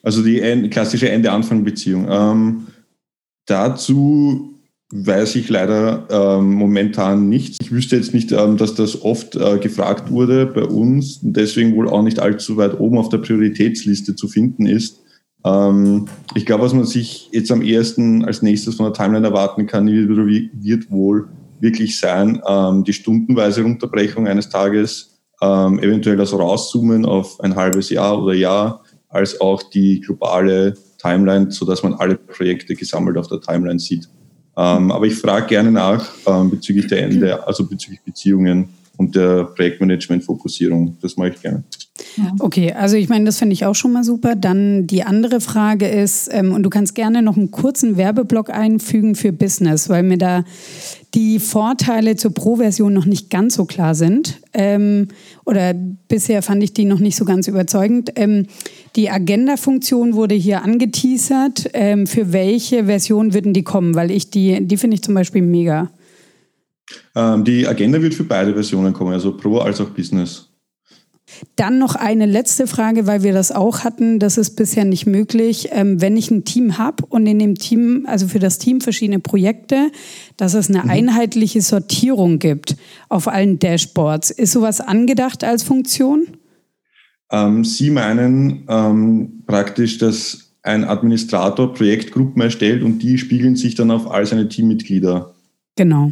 Also 0.03 0.23
die 0.23 0.69
klassische 0.69 1.09
Ende-Anfang-Beziehung. 1.09 2.07
Ähm, 2.09 2.67
dazu 3.45 4.56
weiß 4.93 5.35
ich 5.35 5.49
leider 5.49 6.07
ähm, 6.09 6.53
momentan 6.53 7.27
nichts. 7.27 7.57
Ich 7.61 7.71
wüsste 7.71 7.97
jetzt 7.97 8.13
nicht, 8.13 8.31
ähm, 8.31 8.57
dass 8.57 8.73
das 8.73 9.01
oft 9.01 9.35
äh, 9.35 9.57
gefragt 9.57 10.11
wurde 10.11 10.45
bei 10.45 10.63
uns 10.63 11.17
und 11.17 11.35
deswegen 11.35 11.75
wohl 11.75 11.89
auch 11.89 12.03
nicht 12.03 12.19
allzu 12.19 12.55
weit 12.57 12.79
oben 12.79 12.97
auf 12.97 13.09
der 13.09 13.17
Prioritätsliste 13.17 14.15
zu 14.15 14.29
finden 14.29 14.65
ist. 14.65 15.01
Ähm, 15.43 16.07
ich 16.35 16.45
glaube, 16.45 16.63
was 16.63 16.73
man 16.73 16.85
sich 16.85 17.29
jetzt 17.33 17.51
am 17.51 17.61
ehesten 17.61 18.23
als 18.23 18.41
nächstes 18.41 18.75
von 18.75 18.85
der 18.85 18.93
Timeline 18.93 19.27
erwarten 19.27 19.67
kann, 19.67 19.87
wird 19.87 20.89
wohl 20.89 21.27
wirklich 21.59 21.99
sein, 21.99 22.41
ähm, 22.47 22.83
die 22.85 22.93
stundenweise 22.93 23.65
Unterbrechung 23.65 24.27
eines 24.27 24.49
Tages, 24.49 25.19
ähm, 25.41 25.79
eventuell 25.79 26.15
das 26.15 26.33
Rauszoomen 26.33 27.05
auf 27.05 27.39
ein 27.41 27.55
halbes 27.55 27.89
Jahr 27.89 28.21
oder 28.21 28.33
Jahr, 28.33 28.83
als 29.09 29.41
auch 29.41 29.63
die 29.63 29.99
globale 29.99 30.75
Timeline, 30.97 31.51
sodass 31.51 31.83
man 31.83 31.93
alle 31.93 32.15
Projekte 32.15 32.75
gesammelt 32.75 33.17
auf 33.17 33.27
der 33.27 33.41
Timeline 33.41 33.79
sieht. 33.79 34.07
Ähm, 34.57 34.91
aber 34.91 35.05
ich 35.05 35.15
frage 35.15 35.45
gerne 35.45 35.71
nach 35.71 36.09
ähm, 36.25 36.49
bezüglich 36.49 36.87
der 36.87 37.03
Ende, 37.03 37.45
also 37.45 37.63
bezüglich 37.65 38.01
Beziehungen 38.01 38.69
und 38.97 39.15
der 39.15 39.45
Projektmanagement-Fokussierung. 39.45 40.97
Das 41.01 41.17
mache 41.17 41.29
ich 41.29 41.41
gerne. 41.41 41.63
Okay, 42.39 42.73
also 42.73 42.95
ich 42.95 43.09
meine, 43.09 43.25
das 43.25 43.37
finde 43.37 43.53
ich 43.53 43.65
auch 43.65 43.75
schon 43.75 43.91
mal 43.91 44.03
super. 44.03 44.35
Dann 44.35 44.87
die 44.87 45.03
andere 45.03 45.41
Frage 45.41 45.87
ist, 45.87 46.29
ähm, 46.31 46.51
und 46.51 46.63
du 46.63 46.69
kannst 46.69 46.95
gerne 46.95 47.21
noch 47.21 47.37
einen 47.37 47.51
kurzen 47.51 47.97
Werbeblock 47.97 48.49
einfügen 48.49 49.15
für 49.15 49.31
Business, 49.31 49.89
weil 49.89 50.03
mir 50.03 50.17
da 50.17 50.43
die 51.13 51.39
Vorteile 51.39 52.15
zur 52.15 52.33
Pro-Version 52.33 52.93
noch 52.93 53.05
nicht 53.05 53.29
ganz 53.29 53.55
so 53.55 53.65
klar 53.65 53.95
sind. 53.95 54.39
Ähm, 54.53 55.07
oder 55.45 55.73
bisher 55.73 56.41
fand 56.41 56.63
ich 56.63 56.73
die 56.73 56.85
noch 56.85 56.99
nicht 56.99 57.15
so 57.15 57.25
ganz 57.25 57.47
überzeugend. 57.47 58.11
Ähm, 58.15 58.47
die 58.95 59.09
Agenda-Funktion 59.09 60.15
wurde 60.15 60.35
hier 60.35 60.63
angeteasert. 60.63 61.69
Ähm, 61.73 62.07
für 62.07 62.33
welche 62.33 62.85
Version 62.85 63.33
würden 63.33 63.53
die 63.53 63.63
kommen? 63.63 63.95
Weil 63.95 64.11
ich 64.11 64.29
die, 64.29 64.65
die 64.65 64.77
finde 64.77 64.95
ich 64.95 65.03
zum 65.03 65.13
Beispiel 65.13 65.41
mega. 65.41 65.89
Ähm, 67.15 67.43
die 67.43 67.67
Agenda 67.67 68.01
wird 68.01 68.13
für 68.13 68.23
beide 68.23 68.53
Versionen 68.53 68.93
kommen, 68.93 69.13
also 69.13 69.35
Pro 69.35 69.59
als 69.59 69.81
auch 69.81 69.89
Business. 69.89 70.49
Dann 71.55 71.77
noch 71.77 71.95
eine 71.95 72.25
letzte 72.25 72.67
Frage, 72.67 73.05
weil 73.05 73.21
wir 73.21 73.33
das 73.33 73.51
auch 73.51 73.83
hatten. 73.83 74.17
Das 74.17 74.37
ist 74.37 74.55
bisher 74.55 74.85
nicht 74.85 75.05
möglich. 75.05 75.69
Ähm, 75.71 76.01
wenn 76.01 76.15
ich 76.15 76.31
ein 76.31 76.45
Team 76.45 76.77
habe 76.77 77.05
und 77.05 77.27
in 77.27 77.37
dem 77.37 77.55
Team, 77.55 78.05
also 78.07 78.27
für 78.27 78.39
das 78.39 78.59
Team 78.59 78.79
verschiedene 78.79 79.19
Projekte, 79.19 79.91
dass 80.37 80.53
es 80.53 80.69
eine 80.69 80.83
mhm. 80.83 80.89
einheitliche 80.89 81.61
Sortierung 81.61 82.39
gibt 82.39 82.77
auf 83.09 83.27
allen 83.27 83.59
Dashboards. 83.59 84.31
Ist 84.31 84.53
sowas 84.53 84.79
angedacht 84.79 85.43
als 85.43 85.63
Funktion? 85.63 86.27
Ähm, 87.29 87.65
Sie 87.65 87.89
meinen 87.89 88.63
ähm, 88.69 89.43
praktisch, 89.45 89.97
dass 89.97 90.53
ein 90.63 90.85
Administrator 90.85 91.73
Projektgruppen 91.73 92.41
erstellt 92.41 92.83
und 92.83 92.99
die 92.99 93.17
spiegeln 93.17 93.55
sich 93.55 93.75
dann 93.75 93.91
auf 93.91 94.09
all 94.09 94.25
seine 94.25 94.47
Teammitglieder. 94.47 95.33
Genau. 95.75 96.11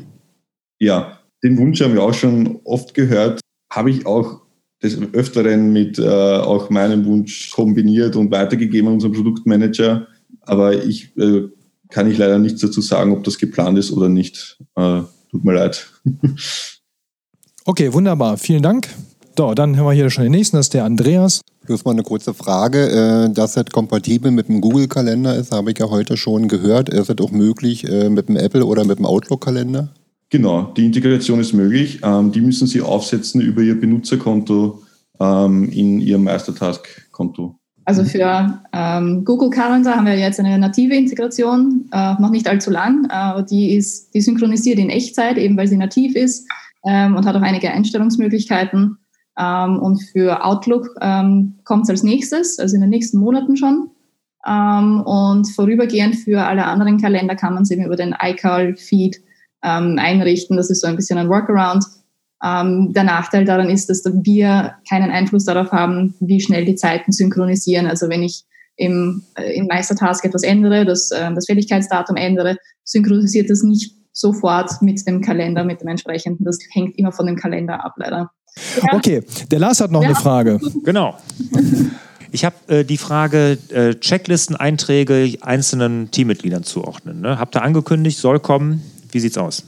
Ja, 0.79 1.19
den 1.43 1.57
Wunsch 1.57 1.81
haben 1.81 1.93
wir 1.93 2.03
auch 2.03 2.13
schon 2.13 2.59
oft 2.63 2.93
gehört. 2.93 3.39
Habe 3.71 3.91
ich 3.91 4.05
auch 4.05 4.41
des 4.83 4.97
Öfteren 5.13 5.73
mit 5.73 5.99
äh, 5.99 6.07
auch 6.07 6.69
meinem 6.69 7.05
Wunsch 7.05 7.51
kombiniert 7.51 8.15
und 8.15 8.31
weitergegeben 8.31 8.87
an 8.87 8.93
unseren 8.95 9.13
Produktmanager. 9.13 10.07
Aber 10.41 10.83
ich 10.83 11.15
äh, 11.17 11.43
kann 11.89 12.09
ich 12.09 12.17
leider 12.17 12.39
nichts 12.39 12.61
dazu 12.61 12.81
sagen, 12.81 13.11
ob 13.11 13.23
das 13.23 13.37
geplant 13.37 13.77
ist 13.77 13.91
oder 13.91 14.09
nicht. 14.09 14.57
Äh, 14.75 15.01
tut 15.31 15.43
mir 15.43 15.53
leid. 15.53 15.87
okay, 17.65 17.93
wunderbar. 17.93 18.37
Vielen 18.37 18.63
Dank. 18.63 18.89
So, 19.37 19.53
dann 19.53 19.77
haben 19.77 19.85
wir 19.85 19.91
hier 19.91 20.09
schon 20.09 20.23
den 20.23 20.31
nächsten, 20.31 20.57
das 20.57 20.67
ist 20.67 20.73
der 20.73 20.85
Andreas. 20.85 21.41
Bloß 21.65 21.83
mal 21.83 21.91
eine 21.91 22.03
kurze 22.03 22.33
Frage. 22.33 22.89
Äh, 23.27 23.33
dass 23.33 23.53
das 23.53 23.65
kompatibel 23.65 24.31
mit 24.31 24.47
dem 24.47 24.61
Google-Kalender 24.61 25.35
ist, 25.35 25.51
habe 25.51 25.71
ich 25.71 25.79
ja 25.79 25.89
heute 25.89 26.15
schon 26.15 26.47
gehört. 26.47 26.89
Ist 26.89 27.09
das 27.09 27.17
auch 27.19 27.31
möglich 27.31 27.87
äh, 27.89 28.09
mit 28.09 28.29
dem 28.29 28.37
Apple 28.37 28.65
oder 28.65 28.85
mit 28.85 28.99
dem 28.99 29.05
Outlook-Kalender? 29.05 29.89
Genau, 30.29 30.73
die 30.75 30.85
Integration 30.85 31.39
ist 31.39 31.53
möglich. 31.53 31.99
Ähm, 32.03 32.31
die 32.31 32.41
müssen 32.41 32.67
Sie 32.67 32.81
aufsetzen 32.81 33.41
über 33.41 33.61
Ihr 33.61 33.79
Benutzerkonto 33.79 34.83
ähm, 35.19 35.69
in 35.69 36.01
Ihrem 36.01 36.23
Meistertask-Konto. 36.23 37.59
Also 37.87 38.03
für 38.03 38.63
ähm, 38.73 39.23
Google 39.23 39.51
Calendar 39.51 39.95
haben 39.95 40.07
wir 40.07 40.17
jetzt 40.17 40.39
eine 40.39 40.57
native 40.57 40.95
Integration, 40.95 41.87
äh, 41.91 42.15
noch 42.19 42.31
nicht 42.31 42.47
allzu 42.47 42.71
lang, 42.71 43.05
aber 43.11 43.43
die 43.43 43.75
ist 43.75 44.11
die 44.15 44.21
synchronisiert 44.21 44.79
in 44.79 44.89
Echtzeit, 44.89 45.37
eben 45.37 45.55
weil 45.55 45.67
sie 45.67 45.77
nativ 45.77 46.15
ist 46.15 46.47
ähm, 46.83 47.15
und 47.15 47.27
hat 47.27 47.35
auch 47.35 47.43
einige 47.43 47.69
Einstellungsmöglichkeiten. 47.69 48.97
Ähm, 49.37 49.79
und 49.79 50.01
für 50.01 50.43
Outlook 50.43 50.95
ähm, 50.99 51.59
kommt 51.63 51.83
es 51.83 51.91
als 51.91 52.03
nächstes, 52.03 52.57
also 52.57 52.73
in 52.73 52.81
den 52.81 52.89
nächsten 52.89 53.19
Monaten 53.19 53.55
schon. 53.55 53.91
Ähm, 54.47 55.01
und 55.01 55.45
vorübergehend 55.51 56.15
für 56.15 56.43
alle 56.43 56.65
anderen 56.65 56.99
Kalender 56.99 57.35
kann 57.35 57.53
man 57.53 57.63
es 57.63 57.71
eben 57.71 57.85
über 57.85 57.95
den 57.95 58.15
iCal-Feed 58.19 59.21
ähm, 59.63 59.97
einrichten. 59.99 60.57
Das 60.57 60.69
ist 60.69 60.81
so 60.81 60.87
ein 60.87 60.95
bisschen 60.95 61.17
ein 61.17 61.29
Workaround. 61.29 61.85
Ähm, 62.43 62.93
der 62.93 63.03
Nachteil 63.03 63.45
daran 63.45 63.69
ist, 63.69 63.89
dass 63.89 64.03
wir 64.05 64.75
keinen 64.87 65.11
Einfluss 65.11 65.45
darauf 65.45 65.71
haben, 65.71 66.15
wie 66.19 66.41
schnell 66.41 66.65
die 66.65 66.75
Zeiten 66.75 67.11
synchronisieren. 67.11 67.87
Also 67.87 68.09
wenn 68.09 68.23
ich 68.23 68.43
im, 68.77 69.23
äh, 69.35 69.57
im 69.57 69.67
Meistertask 69.67 70.23
etwas 70.25 70.43
ändere, 70.43 70.85
das, 70.85 71.11
äh, 71.11 71.33
das 71.33 71.45
Fälligkeitsdatum 71.45 72.17
ändere, 72.17 72.57
synchronisiert 72.83 73.49
das 73.49 73.63
nicht 73.63 73.93
sofort 74.11 74.81
mit 74.81 75.05
dem 75.07 75.21
Kalender, 75.21 75.63
mit 75.63 75.81
dem 75.81 75.87
entsprechenden. 75.87 76.45
Das 76.45 76.59
hängt 76.71 76.97
immer 76.97 77.11
von 77.11 77.25
dem 77.25 77.35
Kalender 77.35 77.83
ab, 77.83 77.93
leider. 77.97 78.31
Ja. 78.81 78.93
Okay, 78.93 79.23
der 79.51 79.59
Lars 79.59 79.81
hat 79.81 79.91
noch 79.91 80.01
ja. 80.01 80.09
eine 80.09 80.15
Frage. 80.15 80.59
Genau. 80.83 81.17
Ich 82.31 82.45
habe 82.45 82.55
äh, 82.67 82.83
die 82.83 82.97
Frage 82.97 83.57
äh, 83.69 83.95
Checklisten-Einträge 83.95 85.37
einzelnen 85.41 86.11
Teammitgliedern 86.11 86.63
zuordnen. 86.63 87.21
Ne? 87.21 87.39
Habt 87.39 87.55
ihr 87.55 87.61
angekündigt, 87.61 88.17
soll 88.17 88.39
kommen. 88.39 88.81
Wie 89.15 89.19
sieht's 89.21 89.37
aus? 89.37 89.63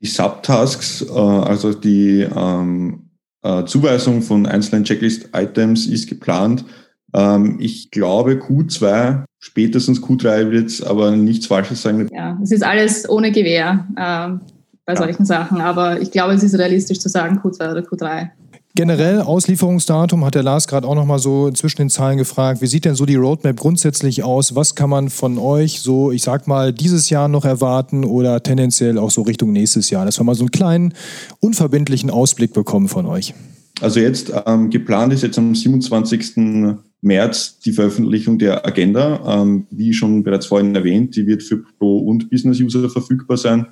Die 0.00 0.06
Subtasks, 0.06 1.02
äh, 1.02 1.12
also 1.12 1.74
die 1.74 2.26
ähm, 2.34 3.10
äh, 3.42 3.66
Zuweisung 3.66 4.22
von 4.22 4.46
einzelnen 4.46 4.84
Checklist-Items 4.84 5.84
ist 5.86 6.08
geplant. 6.08 6.64
Ähm, 7.12 7.58
ich 7.60 7.90
glaube 7.90 8.36
Q2, 8.36 9.24
spätestens 9.38 10.02
Q3 10.02 10.50
wird 10.50 10.68
es 10.68 10.82
aber 10.82 11.10
nichts 11.10 11.44
Falsches 11.44 11.82
sagen. 11.82 12.08
Ja, 12.10 12.38
es 12.42 12.52
ist 12.52 12.64
alles 12.64 13.06
ohne 13.06 13.32
Gewehr 13.32 13.86
äh, 13.96 14.46
bei 14.86 14.94
ja. 14.94 14.96
solchen 14.96 15.26
Sachen, 15.26 15.60
aber 15.60 16.00
ich 16.00 16.10
glaube, 16.10 16.32
es 16.32 16.42
ist 16.42 16.58
realistisch 16.58 16.98
zu 16.98 17.10
sagen 17.10 17.40
Q2 17.40 17.72
oder 17.72 17.80
Q3. 17.82 18.30
Generell 18.76 19.22
Auslieferungsdatum 19.22 20.22
hat 20.22 20.34
der 20.34 20.42
Lars 20.42 20.68
gerade 20.68 20.86
auch 20.86 20.94
noch 20.94 21.06
mal 21.06 21.18
so 21.18 21.50
zwischen 21.50 21.78
den 21.78 21.88
Zahlen 21.88 22.18
gefragt. 22.18 22.60
Wie 22.60 22.66
sieht 22.66 22.84
denn 22.84 22.94
so 22.94 23.06
die 23.06 23.14
Roadmap 23.14 23.56
grundsätzlich 23.56 24.22
aus? 24.22 24.54
Was 24.54 24.74
kann 24.74 24.90
man 24.90 25.08
von 25.08 25.38
euch 25.38 25.80
so, 25.80 26.12
ich 26.12 26.20
sag 26.20 26.46
mal, 26.46 26.74
dieses 26.74 27.08
Jahr 27.08 27.28
noch 27.28 27.46
erwarten 27.46 28.04
oder 28.04 28.42
tendenziell 28.42 28.98
auch 28.98 29.10
so 29.10 29.22
Richtung 29.22 29.50
nächstes 29.50 29.88
Jahr? 29.88 30.04
Dass 30.04 30.20
wir 30.20 30.24
mal 30.24 30.34
so 30.34 30.42
einen 30.42 30.50
kleinen, 30.50 30.92
unverbindlichen 31.40 32.10
Ausblick 32.10 32.52
bekommen 32.52 32.88
von 32.88 33.06
euch. 33.06 33.32
Also 33.80 33.98
jetzt 33.98 34.30
ähm, 34.44 34.68
geplant 34.68 35.14
ist 35.14 35.22
jetzt 35.22 35.38
am 35.38 35.54
27. 35.54 36.76
März 37.00 37.58
die 37.60 37.72
Veröffentlichung 37.72 38.38
der 38.38 38.66
Agenda. 38.66 39.40
Ähm, 39.40 39.66
wie 39.70 39.94
schon 39.94 40.22
bereits 40.22 40.44
vorhin 40.44 40.74
erwähnt, 40.74 41.16
die 41.16 41.26
wird 41.26 41.42
für 41.42 41.64
Pro- 41.78 42.00
und 42.00 42.28
Business-User 42.28 42.90
verfügbar 42.90 43.38
sein. 43.38 43.68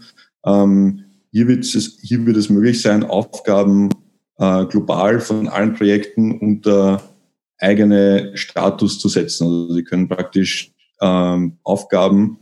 Ähm, 0.46 1.00
hier, 1.30 1.46
wird 1.46 1.62
es, 1.62 1.98
hier 2.00 2.24
wird 2.24 2.38
es 2.38 2.48
möglich 2.48 2.80
sein, 2.80 3.04
Aufgaben 3.04 3.90
äh, 4.38 4.64
global 4.66 5.20
von 5.20 5.48
allen 5.48 5.74
Projekten 5.74 6.38
unter 6.38 7.02
eigene 7.58 8.32
Status 8.34 8.98
zu 8.98 9.08
setzen. 9.08 9.44
Also 9.46 9.74
sie 9.74 9.84
können 9.84 10.08
praktisch 10.08 10.72
ähm, 11.00 11.58
Aufgaben 11.62 12.38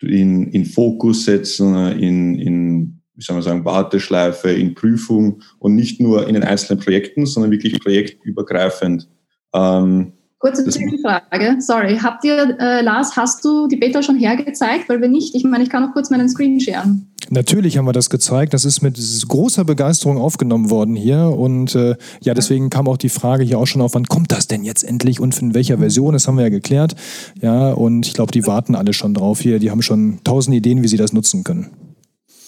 in, 0.00 0.50
in 0.52 0.64
Fokus 0.64 1.24
setzen, 1.24 1.74
in, 1.98 2.38
in 2.38 3.02
wie 3.14 3.22
soll 3.22 3.34
man 3.34 3.42
sagen, 3.42 3.64
Warteschleife, 3.64 4.50
in 4.50 4.74
Prüfung 4.74 5.42
und 5.58 5.74
nicht 5.74 6.00
nur 6.00 6.28
in 6.28 6.34
den 6.34 6.44
einzelnen 6.44 6.80
Projekten, 6.80 7.26
sondern 7.26 7.50
wirklich 7.50 7.80
projektübergreifend. 7.80 9.08
Ähm, 9.52 10.12
Kurze 10.38 10.64
Zwischenfrage, 10.64 11.56
sorry. 11.58 11.98
Habt 12.00 12.24
ihr, 12.24 12.56
äh, 12.60 12.80
Lars, 12.80 13.16
hast 13.16 13.44
du 13.44 13.66
die 13.66 13.74
Beta 13.74 14.04
schon 14.04 14.16
hergezeigt? 14.16 14.88
Weil 14.88 15.00
wenn 15.00 15.10
nicht, 15.10 15.34
ich 15.34 15.42
meine, 15.42 15.64
ich 15.64 15.70
kann 15.70 15.82
noch 15.82 15.92
kurz 15.92 16.10
meinen 16.10 16.28
Screen 16.28 16.60
sharen. 16.60 17.12
Natürlich 17.30 17.76
haben 17.76 17.86
wir 17.86 17.92
das 17.92 18.10
gezeigt. 18.10 18.54
Das 18.54 18.64
ist 18.64 18.80
mit 18.80 18.98
großer 19.28 19.64
Begeisterung 19.64 20.18
aufgenommen 20.18 20.70
worden 20.70 20.94
hier. 20.94 21.26
Und 21.26 21.74
äh, 21.74 21.96
ja, 22.20 22.34
deswegen 22.34 22.70
kam 22.70 22.88
auch 22.88 22.96
die 22.96 23.08
Frage 23.08 23.44
hier 23.44 23.58
auch 23.58 23.66
schon 23.66 23.82
auf, 23.82 23.94
wann 23.94 24.06
kommt 24.06 24.32
das 24.32 24.46
denn 24.46 24.64
jetzt 24.64 24.82
endlich 24.82 25.20
und 25.20 25.38
in 25.40 25.54
welcher 25.54 25.78
Version? 25.78 26.14
Das 26.14 26.26
haben 26.26 26.36
wir 26.36 26.44
ja 26.44 26.48
geklärt. 26.48 26.94
Ja, 27.40 27.72
und 27.72 28.06
ich 28.06 28.14
glaube, 28.14 28.32
die 28.32 28.46
warten 28.46 28.74
alle 28.74 28.92
schon 28.92 29.14
drauf 29.14 29.40
hier. 29.40 29.58
Die 29.58 29.70
haben 29.70 29.82
schon 29.82 30.20
tausend 30.24 30.56
Ideen, 30.56 30.82
wie 30.82 30.88
sie 30.88 30.96
das 30.96 31.12
nutzen 31.12 31.44
können. 31.44 31.68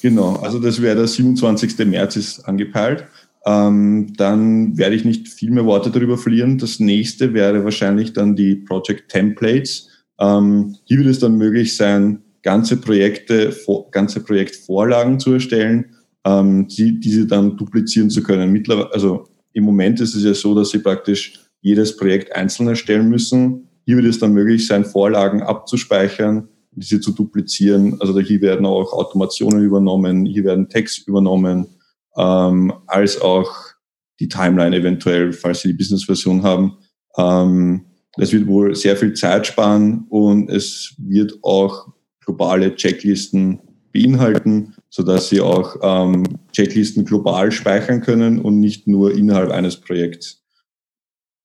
Genau, 0.02 0.36
also 0.36 0.58
das 0.58 0.80
wäre 0.80 0.96
der 0.96 1.06
27. 1.06 1.78
März 1.86 2.16
ist 2.16 2.40
angepeilt. 2.40 3.04
Ähm, 3.44 4.12
dann 4.16 4.76
werde 4.76 4.96
ich 4.96 5.04
nicht 5.04 5.28
viel 5.28 5.50
mehr 5.50 5.66
Worte 5.66 5.90
darüber 5.90 6.16
verlieren. 6.18 6.58
Das 6.58 6.80
nächste 6.80 7.34
wäre 7.34 7.64
wahrscheinlich 7.64 8.12
dann 8.12 8.36
die 8.36 8.54
Project 8.54 9.10
Templates. 9.10 9.88
Ähm, 10.18 10.76
hier 10.84 10.98
wird 10.98 11.08
es 11.08 11.18
dann 11.18 11.36
möglich 11.36 11.76
sein, 11.76 12.22
ganze 12.42 12.76
Projekte, 12.76 13.54
ganze 13.90 14.20
Projektvorlagen 14.20 15.20
zu 15.20 15.34
erstellen, 15.34 15.96
ähm, 16.24 16.68
die, 16.68 17.00
diese 17.00 17.26
dann 17.26 17.56
duplizieren 17.56 18.10
zu 18.10 18.22
können. 18.22 18.52
Mittlerweile, 18.52 18.92
also 18.92 19.24
im 19.52 19.64
Moment 19.64 20.00
ist 20.00 20.14
es 20.14 20.24
ja 20.24 20.34
so, 20.34 20.54
dass 20.54 20.70
Sie 20.70 20.78
praktisch 20.78 21.40
jedes 21.60 21.96
Projekt 21.96 22.34
einzeln 22.34 22.68
erstellen 22.68 23.08
müssen. 23.08 23.68
Hier 23.84 23.96
wird 23.96 24.06
es 24.06 24.18
dann 24.18 24.32
möglich 24.32 24.66
sein, 24.66 24.84
Vorlagen 24.84 25.42
abzuspeichern, 25.42 26.48
diese 26.72 27.00
zu 27.00 27.12
duplizieren. 27.12 28.00
Also 28.00 28.18
hier 28.20 28.40
werden 28.40 28.66
auch 28.66 28.92
Automationen 28.92 29.64
übernommen, 29.64 30.26
hier 30.26 30.44
werden 30.44 30.68
Text 30.68 31.06
übernommen 31.08 31.66
ähm, 32.16 32.72
als 32.86 33.20
auch 33.20 33.50
die 34.20 34.28
Timeline 34.28 34.76
eventuell, 34.76 35.32
falls 35.32 35.62
Sie 35.62 35.68
die 35.68 35.74
Business-Version 35.74 36.42
haben. 36.42 36.78
Ähm, 37.16 37.86
das 38.16 38.32
wird 38.32 38.46
wohl 38.46 38.74
sehr 38.74 38.96
viel 38.96 39.14
Zeit 39.14 39.46
sparen 39.46 40.06
und 40.08 40.50
es 40.50 40.94
wird 40.98 41.38
auch 41.42 41.88
globale 42.30 42.74
Checklisten 42.76 43.58
beinhalten, 43.92 44.74
sodass 44.88 45.28
Sie 45.28 45.40
auch 45.40 45.76
ähm, 45.82 46.22
Checklisten 46.52 47.04
global 47.04 47.50
speichern 47.50 48.00
können 48.00 48.38
und 48.38 48.60
nicht 48.60 48.86
nur 48.86 49.12
innerhalb 49.12 49.50
eines 49.50 49.76
Projekts. 49.76 50.44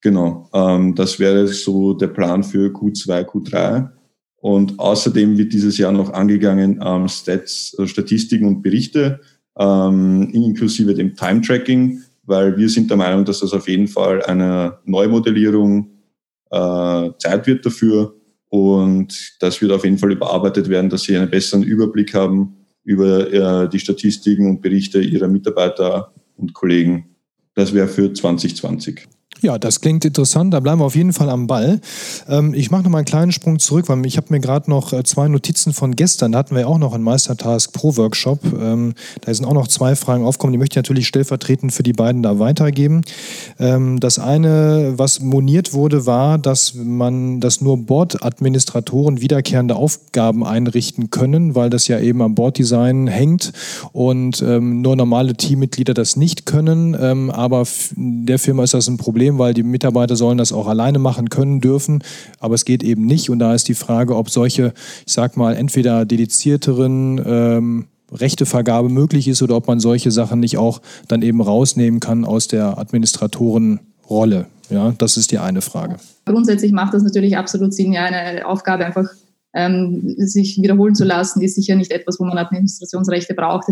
Genau, 0.02 0.48
ähm, 0.54 0.94
das 0.94 1.20
wäre 1.20 1.48
so 1.48 1.94
der 1.94 2.08
Plan 2.08 2.44
für 2.44 2.70
Q2, 2.70 3.26
Q3. 3.26 3.90
Und 4.38 4.78
außerdem 4.78 5.40
wird 5.40 5.54
dieses 5.54 5.80
Jahr 5.80 5.92
noch 5.92 6.14
angegangen 6.14 6.80
ähm, 6.86 7.08
Stats, 7.08 7.76
also 7.80 7.88
Statistiken 7.88 8.48
und 8.48 8.62
Berichte 8.62 9.20
ähm, 9.58 10.30
inklusive 10.34 10.94
dem 10.94 11.16
Time-Tracking, 11.16 12.04
weil 12.26 12.56
wir 12.56 12.70
sind 12.70 12.92
der 12.92 12.98
Meinung, 12.98 13.26
dass 13.26 13.40
das 13.40 13.54
auf 13.54 13.68
jeden 13.68 13.88
Fall 13.88 14.22
eine 14.22 14.78
Neumodellierung 14.86 15.90
äh, 16.52 17.10
Zeit 17.18 17.48
wird 17.48 17.66
dafür 17.66 18.14
und 18.50 19.36
das 19.40 19.62
wird 19.62 19.72
auf 19.72 19.84
jeden 19.84 19.98
Fall 19.98 20.12
überarbeitet 20.12 20.70
werden, 20.70 20.90
dass 20.90 21.04
sie 21.04 21.18
einen 21.18 21.30
besseren 21.30 21.64
Überblick 21.64 22.14
haben 22.14 22.56
über 22.84 23.32
äh, 23.34 23.70
die 23.70 23.80
Statistiken 23.80 24.50
und 24.50 24.62
Berichte 24.62 25.02
ihrer 25.02 25.28
Mitarbeiter 25.28 26.14
und 26.38 26.54
Kollegen. 26.54 27.16
Das 27.56 27.74
wäre 27.74 27.88
für 27.88 28.14
2020. 28.14 29.08
Ja, 29.46 29.60
das 29.60 29.80
klingt 29.80 30.04
interessant. 30.04 30.56
Da 30.56 30.60
bleiben 30.60 30.82
wir 30.82 30.86
auf 30.86 30.96
jeden 30.96 31.14
Fall 31.14 31.30
am 31.30 31.46
Ball. 31.46 31.80
Ähm, 32.28 32.56
ich 32.56 32.72
mache 32.72 32.82
noch 32.82 32.90
mal 32.90 32.98
einen 32.98 33.06
kleinen 33.06 33.32
Sprung 33.32 33.60
zurück, 33.60 33.88
weil 33.90 34.04
ich 34.08 34.18
habe 34.18 34.26
mir 34.32 34.40
gerade 34.40 34.72
noch 34.72 34.92
äh, 34.92 35.04
zwei 35.04 35.28
Notizen 35.28 35.72
von 35.72 35.96
gestern. 35.96 36.32
Da 36.32 36.40
hatten 36.40 36.56
wir 36.56 36.62
ja 36.62 36.68
auch 36.68 36.80
noch 36.80 36.96
einen 36.96 37.04
Meistertask 37.04 37.72
Pro 37.72 37.96
Workshop. 37.96 38.40
Ähm, 38.44 38.96
da 39.22 39.32
sind 39.32 39.46
auch 39.46 39.54
noch 39.54 39.68
zwei 39.68 39.96
Fragen 39.96 40.26
aufgekommen. 40.26 40.54
Die 40.54 40.58
möchte 40.58 40.74
ich 40.74 40.84
natürlich 40.84 41.06
stellvertretend 41.06 41.74
für 41.74 41.84
die 41.84 41.94
beiden 41.94 42.24
da 42.24 42.40
weitergeben. 42.40 43.02
Ähm, 43.60 44.00
das 44.00 44.18
eine, 44.18 44.94
was 44.96 45.20
moniert 45.20 45.74
wurde, 45.74 46.08
war, 46.08 46.40
dass 46.40 46.74
man, 46.74 47.40
dass 47.40 47.62
nur 47.62 47.78
Bordadministratoren 47.78 49.22
wiederkehrende 49.22 49.76
Aufgaben 49.76 50.44
einrichten 50.44 51.12
können, 51.12 51.54
weil 51.54 51.70
das 51.70 51.88
ja 51.88 52.00
eben 52.00 52.24
am 52.24 52.34
Borddesign 52.34 53.06
hängt 53.06 53.54
und 53.92 54.42
ähm, 54.42 54.82
nur 54.82 54.96
normale 54.96 55.36
Teammitglieder 55.36 55.94
das 55.94 56.16
nicht 56.16 56.48
können. 56.48 56.98
Ähm, 57.00 57.30
aber 57.30 57.68
der 57.96 58.40
Firma 58.40 58.64
ist 58.64 58.74
das 58.74 58.88
ein 58.88 58.98
Problem 58.98 59.35
Problem, 59.36 59.40
weil 59.40 59.54
die 59.54 59.64
Mitarbeiter 59.64 60.16
sollen 60.16 60.38
das 60.38 60.52
auch 60.52 60.68
alleine 60.68 61.00
machen 61.00 61.30
können, 61.30 61.62
dürfen, 61.62 62.04
aber 62.40 62.56
es 62.56 62.66
geht 62.66 62.84
eben 62.84 63.06
nicht. 63.06 63.30
Und 63.30 63.40
da 63.40 63.54
ist 63.54 63.68
die 63.68 63.76
Frage, 63.76 64.16
ob 64.16 64.30
solche, 64.30 64.74
ich 65.06 65.14
sag 65.14 65.38
mal, 65.38 65.56
entweder 65.56 66.06
dedizierteren 66.06 67.22
ähm, 67.26 67.86
Rechtevergabe 68.12 68.90
möglich 68.90 69.28
ist 69.28 69.42
oder 69.42 69.56
ob 69.56 69.68
man 69.68 69.80
solche 69.80 70.12
Sachen 70.12 70.40
nicht 70.40 70.58
auch 70.58 70.82
dann 71.08 71.22
eben 71.22 71.42
rausnehmen 71.42 72.00
kann 72.00 72.26
aus 72.26 72.48
der 72.48 72.78
Administratoren 72.78 73.80
Rolle? 74.10 74.46
Ja, 74.70 74.94
das 74.98 75.18
ist 75.18 75.32
die 75.32 75.38
eine 75.38 75.62
Frage. 75.62 75.98
Grundsätzlich 76.26 76.72
macht 76.72 76.94
das 76.94 77.04
natürlich 77.04 77.38
absolut 77.38 77.74
Sinn, 77.74 77.94
ja, 77.94 78.06
eine 78.06 78.46
Aufgabe 78.48 78.86
einfach 78.86 79.08
ähm, 79.54 80.16
sich 80.18 80.58
wiederholen 80.62 80.96
zu 80.96 81.06
lassen, 81.06 81.42
ist 81.42 81.56
sicher 81.56 81.76
nicht 81.76 81.92
etwas, 81.92 82.20
wo 82.20 82.26
man 82.26 82.38
Administrationsrechte 82.38 83.36
braucht. 83.36 83.68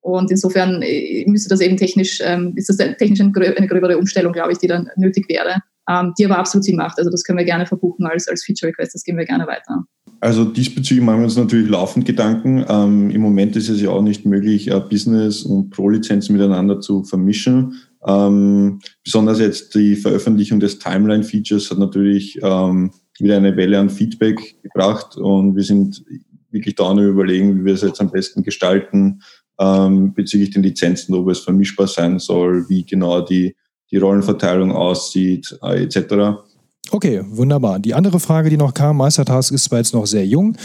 Und 0.00 0.30
insofern 0.30 0.82
äh, 0.82 1.24
müsste 1.26 1.48
das 1.48 1.60
eben 1.60 1.76
technisch, 1.76 2.20
ähm, 2.22 2.52
ist 2.56 2.68
das 2.68 2.76
technisch 2.76 3.20
eine, 3.20 3.32
gröbere 3.32 3.98
Umstellung, 3.98 4.32
glaube 4.32 4.52
ich, 4.52 4.58
die 4.58 4.66
dann 4.66 4.88
nötig 4.96 5.28
wäre, 5.28 5.62
ähm, 5.88 6.14
die 6.18 6.24
aber 6.24 6.38
absolut 6.38 6.64
Sinn 6.64 6.76
macht. 6.76 6.98
Also 6.98 7.10
das 7.10 7.24
können 7.24 7.38
wir 7.38 7.44
gerne 7.44 7.66
verbuchen 7.66 8.06
als, 8.06 8.28
als 8.28 8.44
Feature 8.44 8.70
Request, 8.70 8.94
das 8.94 9.02
gehen 9.02 9.16
wir 9.16 9.24
gerne 9.24 9.46
weiter. 9.46 9.84
Also 10.20 10.44
diesbezüglich 10.44 11.04
machen 11.04 11.20
wir 11.20 11.24
uns 11.24 11.36
natürlich 11.36 11.68
laufend 11.68 12.04
Gedanken. 12.04 12.64
Ähm, 12.68 13.10
Im 13.10 13.20
Moment 13.20 13.54
ist 13.56 13.68
es 13.68 13.80
ja 13.80 13.90
auch 13.90 14.02
nicht 14.02 14.24
möglich, 14.24 14.68
äh, 14.68 14.80
Business 14.80 15.42
und 15.42 15.70
Pro-Lizenzen 15.70 16.34
miteinander 16.36 16.80
zu 16.80 17.04
vermischen. 17.04 17.74
Besonders 18.00 19.40
jetzt 19.40 19.74
die 19.74 19.96
Veröffentlichung 19.96 20.60
des 20.60 20.78
Timeline-Features 20.78 21.68
hat 21.72 21.78
natürlich 21.78 22.36
wieder 22.36 23.36
eine 23.36 23.56
Welle 23.56 23.80
an 23.80 23.90
Feedback 23.90 24.62
gebracht 24.62 25.16
und 25.16 25.56
wir 25.56 25.64
sind 25.64 26.04
wirklich 26.50 26.76
da 26.76 26.92
überlegen, 26.94 27.58
wie 27.58 27.64
wir 27.64 27.74
es 27.74 27.82
jetzt 27.82 28.00
am 28.00 28.10
besten 28.10 28.44
gestalten 28.44 29.20
ähm, 29.58 30.12
bezüglich 30.14 30.50
den 30.50 30.62
Lizenzen, 30.62 31.14
ob 31.14 31.28
es 31.28 31.40
vermischbar 31.40 31.86
sein 31.86 32.18
soll, 32.18 32.68
wie 32.68 32.84
genau 32.84 33.20
die, 33.20 33.56
die 33.90 33.96
Rollenverteilung 33.96 34.72
aussieht, 34.72 35.58
äh, 35.62 35.82
etc. 35.82 36.47
Okay, 36.90 37.20
wunderbar. 37.28 37.80
Die 37.80 37.92
andere 37.92 38.18
Frage, 38.18 38.48
die 38.48 38.56
noch 38.56 38.72
kam, 38.72 38.96
Meistertask 38.96 39.52
ist 39.52 39.64
zwar 39.64 39.78
jetzt 39.78 39.92
noch 39.92 40.06
sehr 40.06 40.26
jung, 40.26 40.56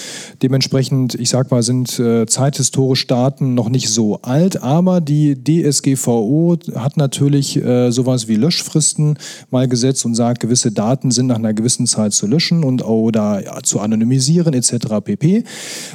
dementsprechend, 0.42 1.16
ich 1.16 1.28
sag 1.28 1.52
mal, 1.52 1.64
sind 1.64 2.00
äh, 2.00 2.26
zeithistorisch 2.26 3.08
Daten 3.08 3.56
noch 3.56 3.68
nicht 3.68 3.90
so 3.90 4.22
alt, 4.22 4.64
aber 4.64 5.02
die 5.02 5.36
DSGVO 5.36 6.58
hat 6.76 6.96
natürlich 6.96 7.58
äh, 7.58 7.92
sowas 7.92 8.30
wie 8.30 8.36
Löschfristen 8.36 9.18
mal 9.52 9.68
gesetzt 9.68 10.06
und 10.06 10.16
sagt, 10.16 10.40
gewisse 10.40 10.72
Daten 10.72 11.12
sind 11.12 11.28
nach 11.28 11.36
einer 11.36 11.54
gewissen 11.54 11.88
Zeit 11.88 12.14
zu 12.14 12.26
löschen 12.26 12.64
und 12.64 12.86
oder 12.86 13.44
ja, 13.44 13.62
zu 13.62 13.82
anonymisieren 13.82 14.54
etc. 14.54 15.02
pp. 15.04 15.44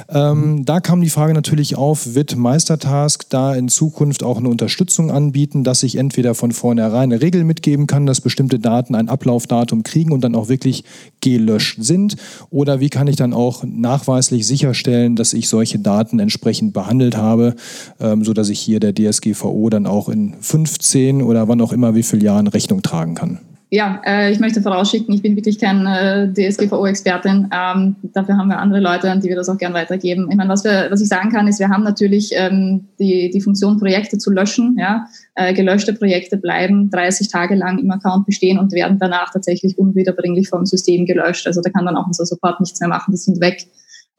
Ähm, 0.09 0.63
da 0.63 0.79
kam 0.79 1.01
die 1.01 1.09
Frage 1.09 1.33
natürlich 1.33 1.75
auf, 1.75 2.13
wird 2.13 2.35
Meistertask 2.35 3.27
da 3.29 3.55
in 3.55 3.67
Zukunft 3.67 4.21
auch 4.21 4.37
eine 4.37 4.49
Unterstützung 4.49 5.09
anbieten, 5.09 5.63
dass 5.63 5.81
ich 5.81 5.95
entweder 5.95 6.35
von 6.35 6.51
vornherein 6.51 7.11
eine 7.11 7.21
Regel 7.23 7.45
mitgeben 7.45 7.87
kann, 7.87 8.05
dass 8.05 8.21
bestimmte 8.21 8.59
Daten 8.59 8.93
ein 8.93 9.09
Ablaufdatum 9.09 9.81
kriegen 9.81 10.18
dann 10.21 10.35
auch 10.35 10.49
wirklich 10.49 10.83
gelöscht 11.21 11.77
sind? 11.79 12.15
Oder 12.49 12.79
wie 12.79 12.89
kann 12.89 13.07
ich 13.07 13.15
dann 13.15 13.33
auch 13.33 13.63
nachweislich 13.63 14.45
sicherstellen, 14.45 15.15
dass 15.15 15.33
ich 15.33 15.49
solche 15.49 15.79
Daten 15.79 16.19
entsprechend 16.19 16.73
behandelt 16.73 17.17
habe, 17.17 17.55
ähm, 17.99 18.23
sodass 18.23 18.49
ich 18.49 18.59
hier 18.59 18.79
der 18.79 18.93
DSGVO 18.93 19.69
dann 19.69 19.85
auch 19.85 20.09
in 20.09 20.35
15 20.39 21.21
oder 21.21 21.47
wann 21.47 21.61
auch 21.61 21.73
immer 21.73 21.95
wie 21.95 22.03
viele 22.03 22.23
Jahren 22.23 22.47
Rechnung 22.47 22.81
tragen 22.81 23.15
kann? 23.15 23.39
Ja, 23.71 24.01
äh, 24.03 24.31
ich 24.31 24.39
möchte 24.39 24.63
vorausschicken, 24.63 25.13
ich 25.13 25.21
bin 25.21 25.35
wirklich 25.35 25.59
kein 25.59 25.85
äh, 25.85 26.33
DSGVO-Expertin. 26.33 27.49
Ähm, 27.53 27.95
dafür 28.01 28.35
haben 28.35 28.49
wir 28.49 28.57
andere 28.57 28.79
Leute, 28.79 29.11
an 29.11 29.21
die 29.21 29.29
wir 29.29 29.35
das 29.35 29.47
auch 29.47 29.59
gern 29.59 29.75
weitergeben. 29.75 30.27
Ich 30.31 30.37
meine, 30.37 30.49
was, 30.49 30.63
wir, 30.63 30.87
was 30.89 31.01
ich 31.01 31.07
sagen 31.07 31.29
kann, 31.29 31.47
ist, 31.47 31.59
wir 31.59 31.69
haben 31.69 31.83
natürlich 31.83 32.31
ähm, 32.33 32.87
die, 32.99 33.29
die 33.29 33.41
Funktion, 33.41 33.77
Projekte 33.77 34.17
zu 34.17 34.31
löschen. 34.31 34.75
Ja? 34.79 35.05
Äh, 35.35 35.53
gelöschte 35.53 35.93
Projekte 35.93 36.37
bleiben 36.37 36.89
30 36.89 37.29
Tage 37.29 37.53
lang 37.53 37.77
im 37.77 37.91
Account 37.91 38.25
bestehen 38.25 38.57
und 38.57 38.71
werden 38.71 38.97
danach 38.99 39.31
tatsächlich 39.31 39.77
unwiederbringlich 39.77 40.49
vom 40.49 40.65
System 40.65 41.05
gelöscht. 41.05 41.45
Also 41.45 41.61
da 41.61 41.69
kann 41.69 41.85
dann 41.85 41.95
auch 41.95 42.07
unser 42.07 42.25
Support 42.25 42.59
nichts 42.61 42.79
mehr 42.79 42.89
machen, 42.89 43.11
die 43.11 43.17
sind 43.17 43.39
weg. 43.39 43.67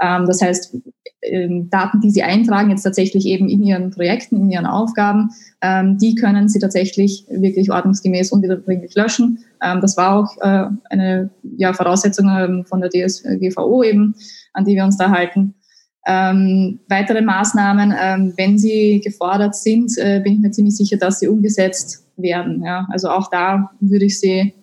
Ähm, 0.00 0.26
das 0.26 0.40
heißt, 0.40 0.76
ähm, 1.22 1.68
Daten, 1.70 2.00
die 2.00 2.10
Sie 2.10 2.22
eintragen, 2.22 2.70
jetzt 2.70 2.82
tatsächlich 2.82 3.26
eben 3.26 3.48
in 3.48 3.62
Ihren 3.62 3.90
Projekten, 3.90 4.36
in 4.36 4.50
Ihren 4.50 4.66
Aufgaben, 4.66 5.30
ähm, 5.60 5.98
die 5.98 6.14
können 6.14 6.48
Sie 6.48 6.58
tatsächlich 6.58 7.26
wirklich 7.28 7.70
ordnungsgemäß 7.70 8.32
unwiederbringlich 8.32 8.94
löschen. 8.94 9.44
das 9.60 9.98
war 9.98 10.16
auch 10.16 10.36
äh, 10.38 10.70
eine 10.88 11.30
ja, 11.58 11.74
Voraussetzung 11.74 12.64
von 12.64 12.80
der 12.80 12.88
DSGVO 12.88 13.82
eben, 13.82 14.14
an 14.54 14.64
die 14.64 14.74
wir 14.74 14.84
uns 14.84 14.96
da 14.96 15.10
halten. 15.10 15.54
Ähm, 16.06 16.80
weitere 16.88 17.20
Maßnahmen, 17.20 17.94
ähm, 17.98 18.32
wenn 18.36 18.58
sie 18.58 19.00
gefordert 19.04 19.54
sind, 19.54 19.92
äh, 19.98 20.20
bin 20.20 20.34
ich 20.34 20.38
mir 20.40 20.50
ziemlich 20.50 20.76
sicher, 20.76 20.96
dass 20.96 21.20
sie 21.20 21.28
umgesetzt 21.28 22.06
werden. 22.16 22.62
Ja? 22.64 22.88
Also 22.90 23.10
auch 23.10 23.28
da 23.30 23.70
würde 23.80 24.06
ich 24.06 24.18
sie 24.18 24.54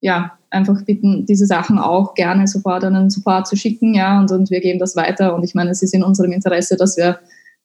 ja, 0.00 0.37
einfach 0.50 0.82
bitten, 0.84 1.26
diese 1.26 1.46
Sachen 1.46 1.78
auch 1.78 2.14
gerne 2.14 2.46
sofort 2.46 2.84
an 2.84 2.94
den 2.94 3.10
Support 3.10 3.46
zu 3.46 3.56
schicken, 3.56 3.94
ja, 3.94 4.20
und, 4.20 4.30
und 4.30 4.50
wir 4.50 4.60
geben 4.60 4.78
das 4.78 4.96
weiter. 4.96 5.34
Und 5.34 5.44
ich 5.44 5.54
meine, 5.54 5.70
es 5.70 5.82
ist 5.82 5.94
in 5.94 6.02
unserem 6.02 6.32
Interesse, 6.32 6.76
dass 6.76 6.96
wir 6.96 7.18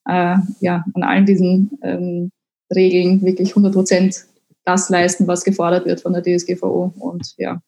äh, 0.08 0.36
ja, 0.60 0.84
an 0.94 1.04
allen 1.04 1.26
diesen 1.26 1.72
ähm, 1.82 2.32
Regeln 2.74 3.22
wirklich 3.22 3.50
100 3.50 3.74
Prozent 3.74 4.26
das 4.66 4.90
leisten, 4.90 5.28
was 5.28 5.44
gefordert 5.44 5.86
wird 5.86 6.02
von 6.02 6.14
der 6.14 6.24
DSGVO. 6.24 6.94
Und 6.98 7.34
ja, 7.38 7.62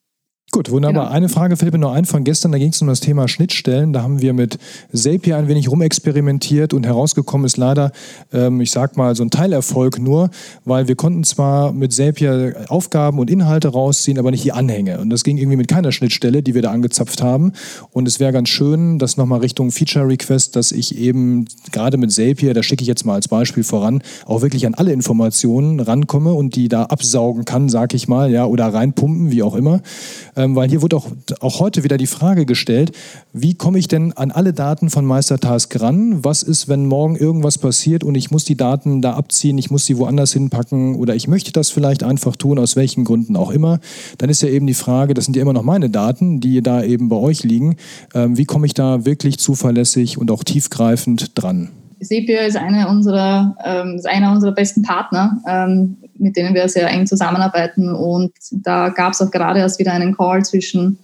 Gut, 0.56 0.70
wunderbar. 0.70 1.04
Genau. 1.04 1.14
Eine 1.14 1.28
Frage 1.28 1.58
fällt 1.58 1.74
mir 1.74 1.78
noch 1.78 1.92
ein 1.92 2.06
von 2.06 2.24
gestern, 2.24 2.50
da 2.50 2.56
ging 2.56 2.70
es 2.70 2.80
um 2.80 2.88
das 2.88 3.00
Thema 3.00 3.28
Schnittstellen. 3.28 3.92
Da 3.92 4.00
haben 4.00 4.22
wir 4.22 4.32
mit 4.32 4.58
Zapier 4.90 5.36
ein 5.36 5.48
wenig 5.48 5.70
rumexperimentiert 5.70 6.72
und 6.72 6.86
herausgekommen 6.86 7.44
ist 7.44 7.58
leider, 7.58 7.92
ähm, 8.32 8.62
ich 8.62 8.70
sag 8.70 8.96
mal, 8.96 9.14
so 9.14 9.22
ein 9.22 9.28
Teilerfolg 9.28 9.98
nur, 9.98 10.30
weil 10.64 10.88
wir 10.88 10.94
konnten 10.94 11.24
zwar 11.24 11.72
mit 11.72 11.92
Zapier 11.92 12.64
Aufgaben 12.68 13.18
und 13.18 13.30
Inhalte 13.30 13.68
rausziehen, 13.68 14.18
aber 14.18 14.30
nicht 14.30 14.44
die 14.44 14.52
Anhänge. 14.52 14.98
Und 14.98 15.10
das 15.10 15.24
ging 15.24 15.36
irgendwie 15.36 15.58
mit 15.58 15.68
keiner 15.68 15.92
Schnittstelle, 15.92 16.42
die 16.42 16.54
wir 16.54 16.62
da 16.62 16.70
angezapft 16.70 17.22
haben. 17.22 17.52
Und 17.90 18.08
es 18.08 18.18
wäre 18.18 18.32
ganz 18.32 18.48
schön, 18.48 18.98
dass 18.98 19.18
nochmal 19.18 19.40
Richtung 19.40 19.70
Feature 19.70 20.08
Request, 20.08 20.56
dass 20.56 20.72
ich 20.72 20.96
eben 20.96 21.44
gerade 21.70 21.98
mit 21.98 22.12
Zapier, 22.12 22.54
da 22.54 22.62
schicke 22.62 22.80
ich 22.80 22.88
jetzt 22.88 23.04
mal 23.04 23.16
als 23.16 23.28
Beispiel 23.28 23.62
voran, 23.62 24.00
auch 24.24 24.40
wirklich 24.40 24.64
an 24.66 24.72
alle 24.72 24.94
Informationen 24.94 25.80
rankomme 25.80 26.32
und 26.32 26.56
die 26.56 26.68
da 26.68 26.84
absaugen 26.84 27.44
kann, 27.44 27.68
sag 27.68 27.92
ich 27.92 28.08
mal, 28.08 28.30
ja, 28.30 28.46
oder 28.46 28.72
reinpumpen, 28.72 29.30
wie 29.30 29.42
auch 29.42 29.54
immer 29.54 29.82
ähm, 30.45 30.45
weil 30.54 30.68
hier 30.68 30.82
wurde 30.82 30.96
auch, 30.96 31.06
auch 31.40 31.60
heute 31.60 31.82
wieder 31.82 31.96
die 31.96 32.06
Frage 32.06 32.46
gestellt, 32.46 32.92
wie 33.32 33.54
komme 33.54 33.78
ich 33.78 33.88
denn 33.88 34.12
an 34.12 34.30
alle 34.30 34.52
Daten 34.52 34.90
von 34.90 35.04
Meistertask 35.04 35.80
ran? 35.80 36.24
Was 36.24 36.42
ist, 36.42 36.68
wenn 36.68 36.86
morgen 36.86 37.16
irgendwas 37.16 37.58
passiert 37.58 38.04
und 38.04 38.14
ich 38.14 38.30
muss 38.30 38.44
die 38.44 38.56
Daten 38.56 39.02
da 39.02 39.14
abziehen, 39.14 39.58
ich 39.58 39.70
muss 39.70 39.86
sie 39.86 39.98
woanders 39.98 40.32
hinpacken 40.32 40.96
oder 40.96 41.14
ich 41.14 41.26
möchte 41.26 41.52
das 41.52 41.70
vielleicht 41.70 42.02
einfach 42.02 42.36
tun, 42.36 42.58
aus 42.58 42.76
welchen 42.76 43.04
Gründen 43.04 43.36
auch 43.36 43.50
immer? 43.50 43.80
Dann 44.18 44.30
ist 44.30 44.42
ja 44.42 44.48
eben 44.48 44.66
die 44.66 44.74
Frage, 44.74 45.14
das 45.14 45.24
sind 45.24 45.36
ja 45.36 45.42
immer 45.42 45.52
noch 45.52 45.62
meine 45.62 45.90
Daten, 45.90 46.40
die 46.40 46.62
da 46.62 46.82
eben 46.82 47.08
bei 47.08 47.16
euch 47.16 47.42
liegen. 47.42 47.76
Ähm, 48.14 48.36
wie 48.36 48.44
komme 48.44 48.66
ich 48.66 48.74
da 48.74 49.04
wirklich 49.04 49.38
zuverlässig 49.38 50.18
und 50.18 50.30
auch 50.30 50.44
tiefgreifend 50.44 51.32
dran? 51.34 51.70
Sepia 52.00 52.40
ist, 52.40 52.56
eine 52.56 52.88
unserer, 52.88 53.56
ähm, 53.64 53.96
ist 53.96 54.06
einer 54.06 54.32
unserer 54.32 54.52
besten 54.52 54.82
Partner, 54.82 55.40
ähm, 55.48 55.96
mit 56.18 56.36
denen 56.36 56.54
wir 56.54 56.68
sehr 56.68 56.88
eng 56.88 57.06
zusammenarbeiten. 57.06 57.94
Und 57.94 58.32
da 58.50 58.90
gab 58.90 59.12
es 59.12 59.22
auch 59.22 59.30
gerade 59.30 59.60
erst 59.60 59.78
wieder 59.78 59.92
einen 59.92 60.16
Call 60.16 60.44
zwischen 60.44 60.98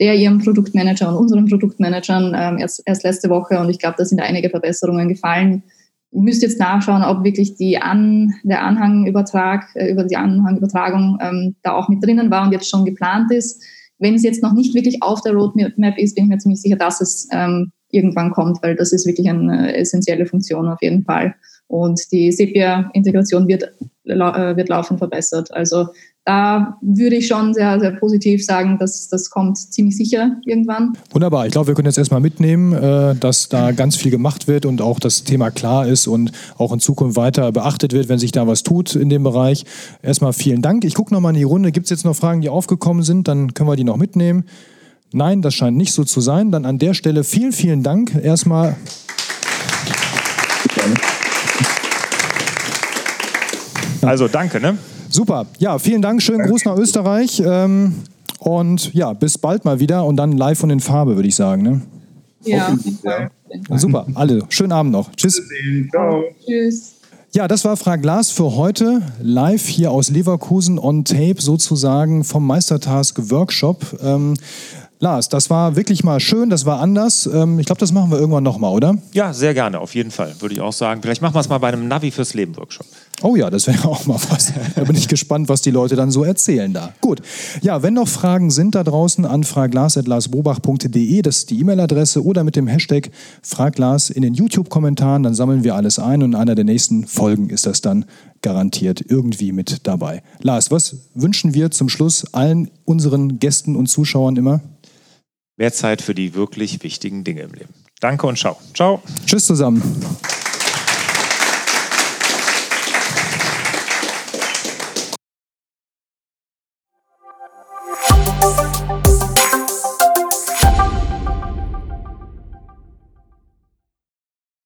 der 0.00 0.14
ihrem 0.14 0.40
Produktmanager 0.40 1.08
und 1.08 1.16
unseren 1.16 1.46
Produktmanagern 1.46 2.34
ähm, 2.36 2.58
erst, 2.58 2.82
erst 2.84 3.04
letzte 3.04 3.30
Woche. 3.30 3.58
Und 3.60 3.70
ich 3.70 3.78
glaube, 3.78 3.94
da 3.96 4.04
sind 4.04 4.20
einige 4.20 4.50
Verbesserungen 4.50 5.08
gefallen. 5.08 5.62
Ich 6.10 6.20
müsste 6.20 6.46
jetzt 6.46 6.58
nachschauen, 6.58 7.02
ob 7.02 7.24
wirklich 7.24 7.56
die 7.56 7.78
An, 7.78 8.34
der 8.42 8.62
Anhangübertrag, 8.62 9.68
äh, 9.74 9.90
über 9.90 10.04
die 10.04 10.16
Anhangübertragung 10.16 11.18
ähm, 11.20 11.56
da 11.62 11.72
auch 11.72 11.88
mit 11.88 12.04
drinnen 12.04 12.30
war 12.30 12.44
und 12.44 12.52
jetzt 12.52 12.68
schon 12.68 12.84
geplant 12.84 13.30
ist. 13.32 13.62
Wenn 13.98 14.14
es 14.14 14.24
jetzt 14.24 14.42
noch 14.42 14.52
nicht 14.52 14.74
wirklich 14.74 15.02
auf 15.02 15.22
der 15.22 15.32
Roadmap 15.32 15.96
ist, 15.98 16.16
bin 16.16 16.24
ich 16.24 16.30
mir 16.30 16.38
ziemlich 16.38 16.60
sicher, 16.60 16.76
dass 16.76 17.00
es 17.00 17.28
ähm, 17.30 17.70
irgendwann 17.94 18.30
kommt, 18.30 18.62
weil 18.62 18.76
das 18.76 18.92
ist 18.92 19.06
wirklich 19.06 19.28
eine 19.28 19.76
essentielle 19.76 20.26
Funktion 20.26 20.68
auf 20.68 20.82
jeden 20.82 21.04
Fall. 21.04 21.34
Und 21.66 22.00
die 22.12 22.30
Sepia-Integration 22.30 23.48
wird, 23.48 23.62
äh, 24.04 24.56
wird 24.56 24.68
laufend 24.68 24.98
verbessert. 24.98 25.52
Also 25.52 25.86
da 26.26 26.78
würde 26.80 27.16
ich 27.16 27.26
schon 27.26 27.52
sehr, 27.52 27.78
sehr 27.80 27.90
positiv 27.92 28.44
sagen, 28.44 28.78
dass 28.78 29.08
das 29.08 29.28
kommt 29.28 29.58
ziemlich 29.58 29.96
sicher 29.96 30.36
irgendwann. 30.46 30.96
Wunderbar. 31.10 31.46
Ich 31.46 31.52
glaube, 31.52 31.68
wir 31.68 31.74
können 31.74 31.86
jetzt 31.86 31.98
erstmal 31.98 32.20
mitnehmen, 32.20 32.72
äh, 32.72 33.14
dass 33.14 33.50
da 33.50 33.72
ganz 33.72 33.96
viel 33.96 34.10
gemacht 34.10 34.48
wird 34.48 34.64
und 34.64 34.80
auch 34.80 35.00
das 35.00 35.24
Thema 35.24 35.50
klar 35.50 35.86
ist 35.86 36.06
und 36.06 36.32
auch 36.56 36.72
in 36.72 36.80
Zukunft 36.80 37.16
weiter 37.16 37.52
beachtet 37.52 37.92
wird, 37.92 38.08
wenn 38.08 38.18
sich 38.18 38.32
da 38.32 38.46
was 38.46 38.62
tut 38.62 38.96
in 38.96 39.10
dem 39.10 39.22
Bereich. 39.22 39.64
Erstmal 40.02 40.32
vielen 40.32 40.62
Dank. 40.62 40.84
Ich 40.84 40.94
gucke 40.94 41.12
nochmal 41.12 41.32
in 41.32 41.38
die 41.38 41.44
Runde. 41.44 41.72
Gibt 41.72 41.84
es 41.86 41.90
jetzt 41.90 42.04
noch 42.04 42.16
Fragen, 42.16 42.40
die 42.40 42.48
aufgekommen 42.48 43.02
sind? 43.02 43.28
Dann 43.28 43.52
können 43.52 43.68
wir 43.68 43.76
die 43.76 43.84
noch 43.84 43.98
mitnehmen. 43.98 44.44
Nein, 45.14 45.42
das 45.42 45.54
scheint 45.54 45.76
nicht 45.76 45.92
so 45.92 46.02
zu 46.02 46.20
sein. 46.20 46.50
Dann 46.50 46.64
an 46.64 46.78
der 46.78 46.92
Stelle 46.92 47.22
vielen, 47.22 47.52
vielen 47.52 47.84
Dank 47.84 48.14
erstmal. 48.20 48.74
Also 54.02 54.26
danke, 54.26 54.60
ne? 54.60 54.76
Super. 55.08 55.46
Ja, 55.58 55.78
vielen 55.78 56.02
Dank. 56.02 56.20
Schönen 56.20 56.48
Gruß 56.48 56.64
nach 56.64 56.76
Österreich. 56.76 57.40
Ähm, 57.46 57.94
und 58.40 58.92
ja, 58.92 59.12
bis 59.12 59.38
bald 59.38 59.64
mal 59.64 59.78
wieder 59.78 60.04
und 60.04 60.16
dann 60.16 60.32
live 60.32 60.64
und 60.64 60.70
in 60.70 60.80
Farbe, 60.80 61.14
würde 61.14 61.28
ich 61.28 61.36
sagen. 61.36 61.62
Ne? 61.62 61.82
Ja. 62.42 62.76
Super. 63.76 64.06
Alle. 64.14 64.42
Schönen 64.48 64.72
Abend 64.72 64.90
noch. 64.90 65.12
Tschüss. 65.12 65.40
Ciao. 65.90 66.24
Tschüss. 66.44 66.94
Ja, 67.32 67.48
das 67.48 67.64
war 67.64 67.76
Frag 67.76 68.02
Glas 68.02 68.30
für 68.30 68.54
heute. 68.54 69.02
Live 69.20 69.66
hier 69.66 69.90
aus 69.90 70.08
Leverkusen 70.08 70.78
on 70.78 71.04
Tape 71.04 71.36
sozusagen 71.38 72.22
vom 72.22 72.46
Meistertask 72.46 73.30
Workshop. 73.30 73.98
Ähm, 74.02 74.34
Lars, 75.04 75.28
das 75.28 75.50
war 75.50 75.76
wirklich 75.76 76.02
mal 76.02 76.18
schön, 76.18 76.48
das 76.48 76.64
war 76.64 76.80
anders. 76.80 77.28
Ähm, 77.30 77.58
ich 77.58 77.66
glaube, 77.66 77.78
das 77.78 77.92
machen 77.92 78.10
wir 78.10 78.18
irgendwann 78.18 78.42
nochmal, 78.42 78.72
oder? 78.72 78.96
Ja, 79.12 79.34
sehr 79.34 79.52
gerne, 79.52 79.78
auf 79.78 79.94
jeden 79.94 80.10
Fall, 80.10 80.34
würde 80.40 80.54
ich 80.54 80.62
auch 80.62 80.72
sagen. 80.72 81.02
Vielleicht 81.02 81.20
machen 81.20 81.34
wir 81.34 81.40
es 81.40 81.48
mal 81.50 81.58
bei 81.58 81.68
einem 81.68 81.88
Navi 81.88 82.10
fürs 82.10 82.32
Leben 82.32 82.56
Workshop. 82.56 82.86
Oh 83.20 83.36
ja, 83.36 83.50
das 83.50 83.66
wäre 83.66 83.86
auch 83.88 84.06
mal 84.06 84.18
was. 84.30 84.54
Da 84.74 84.84
bin 84.84 84.96
ich 84.96 85.06
gespannt, 85.06 85.50
was 85.50 85.60
die 85.60 85.70
Leute 85.70 85.94
dann 85.94 86.10
so 86.10 86.24
erzählen 86.24 86.72
da. 86.72 86.94
Gut. 87.02 87.20
Ja, 87.60 87.82
wenn 87.82 87.92
noch 87.92 88.08
Fragen 88.08 88.50
sind 88.50 88.74
da 88.74 88.82
draußen, 88.82 89.26
an 89.26 89.44
fraglars.larsbobach.de, 89.44 91.20
das 91.20 91.36
ist 91.36 91.50
die 91.50 91.60
E-Mail-Adresse, 91.60 92.24
oder 92.24 92.42
mit 92.42 92.56
dem 92.56 92.66
Hashtag 92.66 93.10
Fraglars 93.42 94.08
in 94.08 94.22
den 94.22 94.32
YouTube-Kommentaren, 94.32 95.22
dann 95.22 95.34
sammeln 95.34 95.64
wir 95.64 95.74
alles 95.74 95.98
ein 95.98 96.22
und 96.22 96.32
in 96.32 96.34
einer 96.34 96.54
der 96.54 96.64
nächsten 96.64 97.06
Folgen 97.06 97.50
ist 97.50 97.66
das 97.66 97.82
dann 97.82 98.06
garantiert 98.40 99.04
irgendwie 99.06 99.52
mit 99.52 99.86
dabei. 99.86 100.22
Lars, 100.40 100.70
was 100.70 100.96
wünschen 101.14 101.52
wir 101.52 101.70
zum 101.70 101.90
Schluss 101.90 102.24
allen 102.32 102.70
unseren 102.86 103.38
Gästen 103.38 103.76
und 103.76 103.88
Zuschauern 103.88 104.36
immer? 104.36 104.62
Mehr 105.56 105.72
Zeit 105.72 106.02
für 106.02 106.14
die 106.14 106.34
wirklich 106.34 106.82
wichtigen 106.82 107.24
Dinge 107.24 107.42
im 107.42 107.52
Leben. 107.52 107.74
Danke 108.00 108.26
und 108.26 108.38
ciao. 108.38 108.56
Ciao. 108.74 109.02
Tschüss 109.26 109.46
zusammen. 109.46 109.82